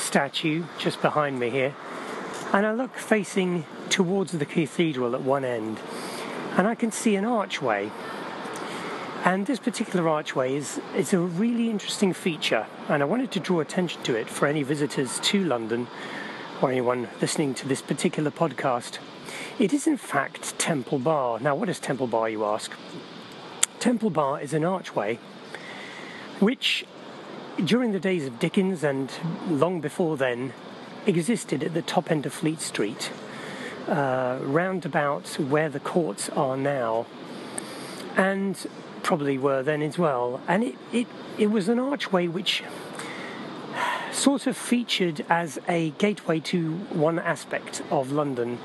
statue 0.00 0.64
just 0.78 1.00
behind 1.02 1.38
me 1.38 1.50
here. 1.50 1.74
And 2.52 2.66
I 2.66 2.72
look 2.72 2.96
facing 2.96 3.64
towards 3.88 4.32
the 4.32 4.46
cathedral 4.46 5.14
at 5.14 5.22
one 5.22 5.44
end, 5.44 5.78
and 6.56 6.66
I 6.66 6.74
can 6.74 6.90
see 6.90 7.14
an 7.16 7.24
archway 7.24 7.90
and 9.22 9.46
this 9.46 9.58
particular 9.58 10.08
archway 10.08 10.56
is, 10.56 10.80
is 10.96 11.12
a 11.12 11.18
really 11.18 11.68
interesting 11.68 12.14
feature, 12.14 12.66
and 12.88 13.02
I 13.02 13.06
wanted 13.06 13.30
to 13.32 13.40
draw 13.40 13.60
attention 13.60 14.02
to 14.04 14.14
it 14.14 14.30
for 14.30 14.46
any 14.46 14.62
visitors 14.62 15.20
to 15.20 15.44
London 15.44 15.88
or 16.62 16.70
anyone 16.70 17.06
listening 17.20 17.52
to 17.56 17.68
this 17.68 17.82
particular 17.82 18.30
podcast. 18.30 18.98
It 19.58 19.74
is, 19.74 19.86
in 19.86 19.98
fact, 19.98 20.58
Temple 20.58 20.98
Bar. 20.98 21.38
Now, 21.40 21.54
what 21.54 21.68
is 21.68 21.78
Temple 21.78 22.06
Bar, 22.06 22.30
you 22.30 22.46
ask? 22.46 22.72
Temple 23.78 24.08
Bar 24.08 24.40
is 24.40 24.54
an 24.54 24.64
archway 24.64 25.18
which, 26.38 26.86
during 27.64 27.92
the 27.92 28.00
days 28.00 28.26
of 28.26 28.38
Dickens 28.38 28.82
and 28.82 29.10
long 29.48 29.80
before 29.80 30.16
then, 30.16 30.52
existed 31.06 31.62
at 31.62 31.74
the 31.74 31.82
top 31.82 32.10
end 32.10 32.26
of 32.26 32.32
Fleet 32.32 32.60
Street, 32.60 33.10
uh, 33.88 34.38
round 34.42 34.86
about 34.86 35.26
where 35.38 35.68
the 35.68 35.80
courts 35.80 36.28
are 36.30 36.56
now, 36.56 37.06
and 38.16 38.66
probably 39.02 39.38
were 39.38 39.62
then 39.62 39.82
as 39.82 39.98
well. 39.98 40.40
And 40.46 40.64
it, 40.64 40.74
it, 40.92 41.06
it 41.38 41.46
was 41.48 41.68
an 41.68 41.78
archway 41.78 42.26
which 42.26 42.62
sort 44.12 44.46
of 44.46 44.56
featured 44.56 45.24
as 45.28 45.58
a 45.68 45.90
gateway 45.90 46.40
to 46.40 46.74
one 46.90 47.18
aspect 47.18 47.82
of 47.90 48.10
London, 48.10 48.58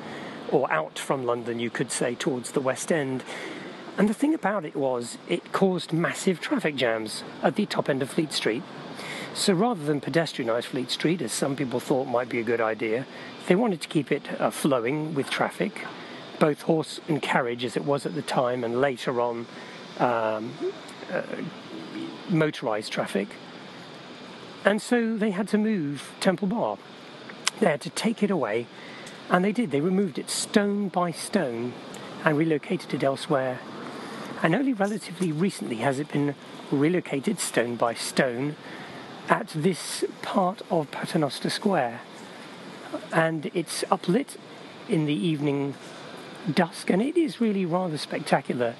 or 0.51 0.71
out 0.71 0.99
from 0.99 1.25
London, 1.25 1.59
you 1.59 1.69
could 1.69 1.91
say, 1.91 2.15
towards 2.15 2.51
the 2.51 2.61
West 2.61 2.91
End. 2.91 3.23
And 3.97 4.09
the 4.09 4.13
thing 4.13 4.33
about 4.33 4.65
it 4.65 4.75
was, 4.75 5.17
it 5.27 5.51
caused 5.53 5.93
massive 5.93 6.41
traffic 6.41 6.75
jams 6.75 7.23
at 7.41 7.55
the 7.55 7.65
top 7.65 7.89
end 7.89 8.01
of 8.01 8.09
Fleet 8.09 8.33
Street. 8.33 8.63
So 9.35 9.53
rather 9.53 9.83
than 9.83 9.99
pedestrianise 9.99 10.63
Fleet 10.63 10.89
Street, 10.89 11.21
as 11.21 11.33
some 11.33 11.57
people 11.57 11.81
thought 11.81 12.05
might 12.05 12.29
be 12.29 12.39
a 12.39 12.43
good 12.43 12.61
idea, 12.61 13.05
they 13.47 13.55
wanted 13.55 13.81
to 13.81 13.89
keep 13.89 14.09
it 14.09 14.23
uh, 14.39 14.49
flowing 14.49 15.13
with 15.13 15.29
traffic, 15.29 15.81
both 16.39 16.61
horse 16.61 17.01
and 17.09 17.21
carriage 17.21 17.65
as 17.65 17.75
it 17.75 17.83
was 17.83 18.05
at 18.05 18.15
the 18.15 18.21
time, 18.21 18.63
and 18.63 18.79
later 18.79 19.19
on 19.19 19.45
um, 19.99 20.53
uh, 21.11 21.21
motorised 22.29 22.89
traffic. 22.89 23.27
And 24.63 24.81
so 24.81 25.17
they 25.17 25.31
had 25.31 25.49
to 25.49 25.57
move 25.57 26.15
Temple 26.21 26.47
Bar. 26.47 26.77
They 27.59 27.67
had 27.67 27.81
to 27.81 27.89
take 27.89 28.23
it 28.23 28.31
away, 28.31 28.67
and 29.29 29.43
they 29.43 29.51
did. 29.51 29.69
They 29.69 29.81
removed 29.81 30.17
it 30.17 30.29
stone 30.29 30.87
by 30.87 31.11
stone 31.11 31.73
and 32.23 32.37
relocated 32.37 32.93
it 32.93 33.03
elsewhere. 33.03 33.59
And 34.41 34.55
only 34.55 34.71
relatively 34.71 35.33
recently 35.33 35.77
has 35.77 35.99
it 35.99 36.09
been 36.09 36.35
relocated 36.71 37.41
stone 37.41 37.75
by 37.75 37.95
stone 37.95 38.55
at 39.29 39.47
this 39.49 40.03
part 40.21 40.61
of 40.69 40.91
Paternoster 40.91 41.49
Square. 41.49 42.01
And 43.11 43.51
it's 43.53 43.83
uplit 43.85 44.37
in 44.87 45.05
the 45.05 45.13
evening 45.13 45.73
dusk, 46.53 46.89
and 46.89 47.01
it 47.01 47.17
is 47.17 47.41
really 47.41 47.65
rather 47.65 47.97
spectacular. 47.97 48.75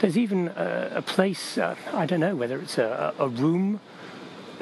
There's 0.00 0.18
even 0.18 0.48
a, 0.48 0.92
a 0.96 1.02
place, 1.02 1.56
uh, 1.56 1.76
I 1.92 2.04
don't 2.04 2.20
know 2.20 2.36
whether 2.36 2.58
it's 2.60 2.78
a, 2.78 3.14
a 3.18 3.28
room 3.28 3.80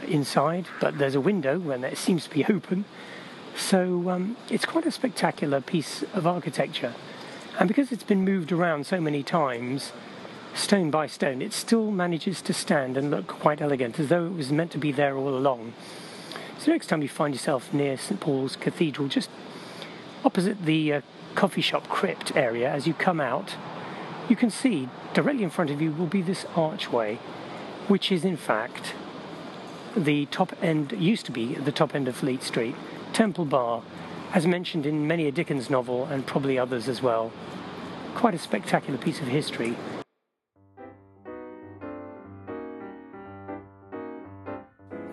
inside, 0.07 0.67
but 0.81 0.99
there's 0.99 1.15
a 1.15 1.21
window 1.21 1.71
and 1.71 1.85
it 1.85 1.99
seems 1.99 2.25
to 2.25 2.31
be 2.31 2.45
open. 2.49 2.85
So 3.57 4.11
um, 4.11 4.37
it's 4.51 4.65
quite 4.65 4.87
a 4.87 4.91
spectacular 4.91 5.61
piece 5.61 6.05
of 6.13 6.27
architecture. 6.27 6.95
And 7.59 7.69
because 7.69 7.93
it's 7.93 8.03
been 8.03 8.25
moved 8.25 8.53
around 8.53 8.87
so 8.87 9.01
many 9.01 9.23
times, 9.23 9.93
stone 10.55 10.91
by 10.91 11.07
stone, 11.07 11.43
it 11.43 11.53
still 11.53 11.91
manages 11.91 12.41
to 12.43 12.53
stand 12.53 12.97
and 12.97 13.11
look 13.11 13.27
quite 13.27 13.61
elegant, 13.61 13.99
as 13.99 14.09
though 14.09 14.27
it 14.27 14.35
was 14.35 14.51
meant 14.53 14.71
to 14.73 14.79
be 14.79 14.93
there 14.93 15.17
all 15.17 15.37
along. 15.37 15.73
So 16.59 16.71
next 16.71 16.87
time 16.87 17.03
you 17.03 17.09
find 17.09 17.35
yourself 17.35 17.73
near 17.75 17.97
St 17.97 18.21
Paul's 18.21 18.57
Cathedral, 18.57 19.09
just 19.09 19.29
opposite 20.25 20.65
the 20.65 20.95
uh, 20.95 21.01
coffee 21.35 21.61
shop 21.61 21.89
crypt 21.89 22.35
area, 22.37 22.71
as 22.71 22.87
you 22.87 22.95
come 22.95 23.21
out, 23.21 23.57
you 24.29 24.37
can 24.37 24.51
see 24.51 24.89
directly 25.13 25.45
in 25.45 25.51
front 25.51 25.71
of 25.71 25.83
you 25.83 25.93
will 25.93 26.07
be 26.07 26.23
this 26.23 26.47
archway, 26.57 27.17
which 27.89 28.11
is 28.11 28.25
in 28.25 28.37
fact 28.37 28.95
the 29.97 30.27
top 30.27 30.53
end, 30.63 30.93
used 30.93 31.27
to 31.27 31.33
be 31.33 31.55
the 31.55 31.73
top 31.73 31.95
end 31.95 32.09
of 32.09 32.17
Fleet 32.17 32.43
Street, 32.43 32.75
Temple 33.13 33.45
Bar, 33.45 33.83
as 34.33 34.47
mentioned 34.47 34.87
in 34.87 35.07
many 35.07 35.27
a 35.27 35.33
Dickens 35.33 35.71
novel 35.71 36.07
and 36.07 36.27
probably 36.27 36.59
others 36.59 36.89
as 36.89 37.03
well. 37.03 37.31
Quite 38.15 38.35
a 38.35 38.39
spectacular 38.39 38.99
piece 38.99 39.21
of 39.21 39.29
history. 39.29 39.77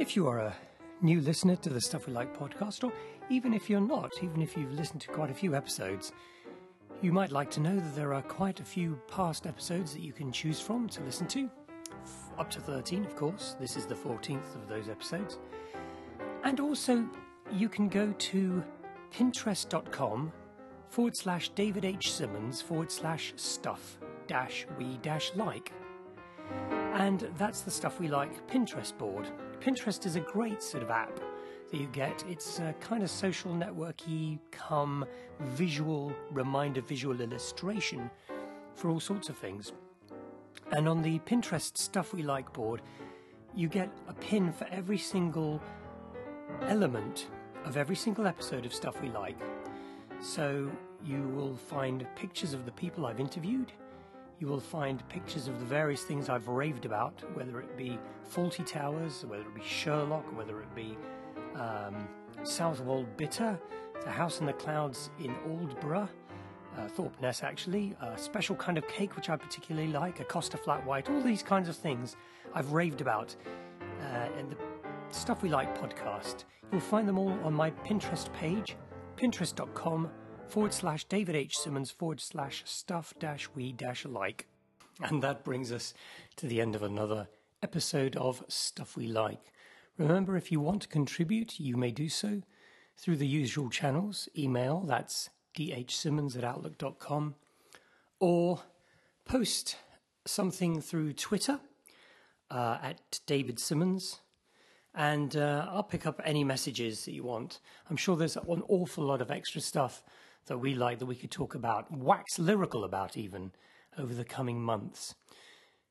If 0.01 0.15
you 0.15 0.27
are 0.27 0.39
a 0.39 0.55
new 1.03 1.21
listener 1.21 1.55
to 1.57 1.69
the 1.69 1.79
Stuff 1.79 2.07
We 2.07 2.13
Like 2.13 2.35
podcast, 2.35 2.83
or 2.83 2.91
even 3.29 3.53
if 3.53 3.69
you're 3.69 3.79
not, 3.79 4.11
even 4.23 4.41
if 4.41 4.57
you've 4.57 4.73
listened 4.73 5.01
to 5.01 5.09
quite 5.09 5.29
a 5.29 5.35
few 5.35 5.53
episodes, 5.53 6.11
you 7.03 7.13
might 7.13 7.31
like 7.31 7.51
to 7.51 7.59
know 7.59 7.75
that 7.75 7.95
there 7.95 8.11
are 8.11 8.23
quite 8.23 8.59
a 8.59 8.63
few 8.63 8.99
past 9.07 9.45
episodes 9.45 9.93
that 9.93 10.01
you 10.01 10.11
can 10.11 10.31
choose 10.31 10.59
from 10.59 10.89
to 10.89 11.03
listen 11.03 11.27
to 11.27 11.47
up 12.39 12.49
to 12.49 12.59
13, 12.59 13.05
of 13.05 13.15
course. 13.15 13.55
This 13.59 13.77
is 13.77 13.85
the 13.85 13.93
14th 13.93 14.55
of 14.55 14.67
those 14.67 14.89
episodes. 14.89 15.37
And 16.43 16.59
also, 16.59 17.07
you 17.51 17.69
can 17.69 17.87
go 17.87 18.11
to 18.11 18.63
pinterest.com 19.13 20.33
forward 20.89 21.15
slash 21.15 21.49
David 21.49 21.85
H. 21.85 22.11
Simmons 22.11 22.59
forward 22.59 22.91
slash 22.91 23.33
stuff 23.35 23.99
dash 24.25 24.65
we 24.79 24.97
dash 25.03 25.31
like. 25.35 25.71
And 26.93 27.29
that's 27.37 27.61
the 27.61 27.71
Stuff 27.71 27.99
We 27.99 28.07
Like 28.07 28.47
Pinterest 28.47 28.97
board. 28.97 29.29
Pinterest 29.61 30.07
is 30.07 30.15
a 30.15 30.19
great 30.21 30.63
sort 30.63 30.81
of 30.81 30.89
app 30.89 31.19
that 31.69 31.79
you 31.79 31.85
get. 31.87 32.23
It's 32.27 32.57
a 32.57 32.73
kind 32.79 33.03
of 33.03 33.11
social 33.11 33.53
networky, 33.53 34.39
come 34.49 35.05
visual 35.39 36.11
reminder, 36.31 36.81
visual 36.81 37.21
illustration 37.21 38.09
for 38.73 38.89
all 38.89 38.99
sorts 38.99 39.29
of 39.29 39.37
things. 39.37 39.71
And 40.71 40.89
on 40.89 41.03
the 41.03 41.19
Pinterest 41.19 41.77
Stuff 41.77 42.11
We 42.11 42.23
Like 42.23 42.51
board, 42.51 42.81
you 43.53 43.67
get 43.67 43.91
a 44.07 44.13
pin 44.13 44.51
for 44.51 44.65
every 44.71 44.97
single 44.97 45.61
element 46.63 47.27
of 47.63 47.77
every 47.77 47.95
single 47.95 48.25
episode 48.25 48.65
of 48.65 48.73
Stuff 48.73 48.99
We 48.99 49.09
Like. 49.09 49.37
So 50.21 50.71
you 51.05 51.21
will 51.35 51.55
find 51.55 52.07
pictures 52.15 52.53
of 52.53 52.65
the 52.65 52.71
people 52.71 53.05
I've 53.05 53.19
interviewed. 53.19 53.71
You 54.41 54.47
will 54.47 54.59
find 54.59 55.07
pictures 55.07 55.47
of 55.47 55.59
the 55.59 55.65
various 55.65 56.01
things 56.01 56.27
I've 56.27 56.47
raved 56.47 56.85
about, 56.85 57.13
whether 57.35 57.59
it 57.59 57.77
be 57.77 57.99
Fawlty 58.33 58.65
Towers, 58.65 59.23
whether 59.27 59.43
it 59.43 59.53
be 59.53 59.61
Sherlock, 59.61 60.35
whether 60.35 60.59
it 60.59 60.75
be 60.75 60.97
um, 61.53 62.07
Southwold 62.41 63.05
Bitter, 63.17 63.59
The 64.03 64.09
House 64.09 64.39
in 64.39 64.47
the 64.47 64.53
Clouds 64.53 65.11
in 65.19 65.35
Aldeburgh, 65.47 66.09
uh, 66.75 66.87
Thorpeness 66.97 67.43
actually, 67.43 67.95
a 68.01 68.17
special 68.17 68.55
kind 68.55 68.79
of 68.79 68.87
cake 68.87 69.15
which 69.15 69.29
I 69.29 69.37
particularly 69.37 69.89
like, 69.89 70.19
a 70.19 70.23
Costa 70.23 70.57
Flat 70.57 70.83
White, 70.87 71.07
all 71.07 71.21
these 71.21 71.43
kinds 71.43 71.69
of 71.69 71.75
things 71.75 72.15
I've 72.55 72.71
raved 72.71 73.01
about 73.01 73.35
uh, 74.01 74.39
in 74.39 74.49
the 74.49 74.57
Stuff 75.11 75.43
We 75.43 75.49
Like 75.49 75.79
podcast. 75.79 76.45
You'll 76.71 76.81
find 76.81 77.07
them 77.07 77.19
all 77.19 77.37
on 77.43 77.53
my 77.53 77.69
Pinterest 77.69 78.33
page, 78.33 78.75
pinterest.com 79.17 80.09
forward 80.51 80.73
slash 80.73 81.05
David 81.05 81.33
H. 81.33 81.57
Simmons 81.57 81.91
forward 81.91 82.19
slash 82.19 82.63
stuff 82.65 83.13
dash 83.17 83.47
we 83.55 83.71
dash 83.71 84.05
like. 84.05 84.47
And 85.01 85.23
that 85.23 85.45
brings 85.45 85.71
us 85.71 85.93
to 86.35 86.45
the 86.45 86.59
end 86.59 86.75
of 86.75 86.83
another 86.83 87.29
episode 87.63 88.17
of 88.17 88.43
Stuff 88.49 88.97
We 88.97 89.07
Like. 89.07 89.53
Remember, 89.97 90.35
if 90.35 90.51
you 90.51 90.59
want 90.59 90.81
to 90.81 90.89
contribute, 90.89 91.57
you 91.57 91.77
may 91.77 91.91
do 91.91 92.09
so 92.09 92.41
through 92.97 93.15
the 93.15 93.27
usual 93.27 93.69
channels 93.69 94.27
email, 94.37 94.81
that's 94.81 95.29
dhsimmons 95.57 96.37
at 96.37 96.43
outlook.com, 96.43 97.35
or 98.19 98.59
post 99.23 99.77
something 100.25 100.81
through 100.81 101.13
Twitter 101.13 101.61
uh, 102.49 102.77
at 102.83 103.21
David 103.25 103.57
Simmons, 103.57 104.19
and 104.93 105.37
uh, 105.37 105.67
I'll 105.69 105.81
pick 105.81 106.05
up 106.05 106.19
any 106.25 106.43
messages 106.43 107.05
that 107.05 107.13
you 107.13 107.23
want. 107.23 107.61
I'm 107.89 107.95
sure 107.95 108.17
there's 108.17 108.35
an 108.35 108.63
awful 108.67 109.05
lot 109.05 109.21
of 109.21 109.31
extra 109.31 109.61
stuff 109.61 110.03
that 110.51 110.57
we 110.57 110.75
like 110.75 110.99
that 110.99 111.05
we 111.05 111.15
could 111.15 111.31
talk 111.31 111.55
about, 111.55 111.89
wax 111.97 112.37
lyrical 112.37 112.83
about 112.83 113.15
even, 113.15 113.53
over 113.97 114.13
the 114.13 114.25
coming 114.25 114.61
months. 114.61 115.15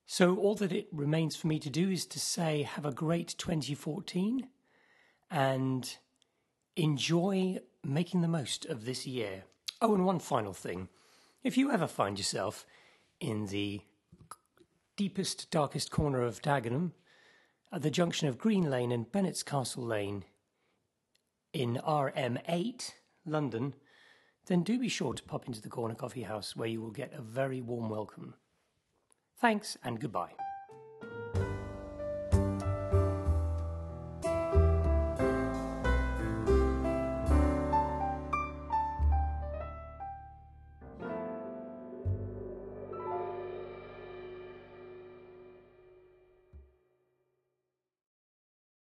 So, 0.05 0.37
all 0.37 0.55
that 0.57 0.70
it 0.70 0.87
remains 0.92 1.35
for 1.35 1.46
me 1.46 1.59
to 1.61 1.70
do 1.70 1.88
is 1.88 2.05
to 2.05 2.20
say, 2.20 2.64
have 2.64 2.85
a 2.85 2.92
great 2.92 3.35
2014 3.38 4.49
and 5.31 5.96
enjoy 6.77 7.61
making 7.83 8.20
the 8.20 8.29
most 8.29 8.66
of 8.66 8.85
this 8.85 9.07
year. 9.07 9.44
Oh, 9.81 9.94
and 9.94 10.05
one 10.05 10.18
final 10.18 10.53
thing. 10.53 10.90
If 11.42 11.57
you 11.57 11.73
ever 11.73 11.87
find 11.87 12.18
yourself 12.18 12.66
in 13.18 13.46
the 13.46 13.81
deepest, 14.94 15.51
darkest 15.51 15.90
corner 15.90 16.20
of 16.20 16.42
Dagenham, 16.42 16.92
at 17.73 17.81
the 17.81 17.90
junction 17.90 18.29
of 18.29 18.37
Green 18.37 18.68
Lane 18.68 18.92
and 18.92 19.11
Bennett's 19.11 19.42
Castle 19.42 19.87
Lane 19.87 20.25
in 21.55 21.77
RM8, 21.77 22.90
London, 23.25 23.73
then 24.46 24.62
do 24.62 24.79
be 24.79 24.88
sure 24.88 25.14
to 25.14 25.22
pop 25.22 25.46
into 25.46 25.61
the 25.61 25.68
Corner 25.68 25.94
Coffee 25.94 26.22
House 26.22 26.57
where 26.57 26.68
you 26.68 26.81
will 26.81 26.90
get 26.90 27.12
a 27.12 27.22
very 27.22 27.61
warm 27.61 27.88
welcome. 27.88 28.35
Thanks 29.40 29.76
and 29.83 30.00
goodbye. 30.00 30.33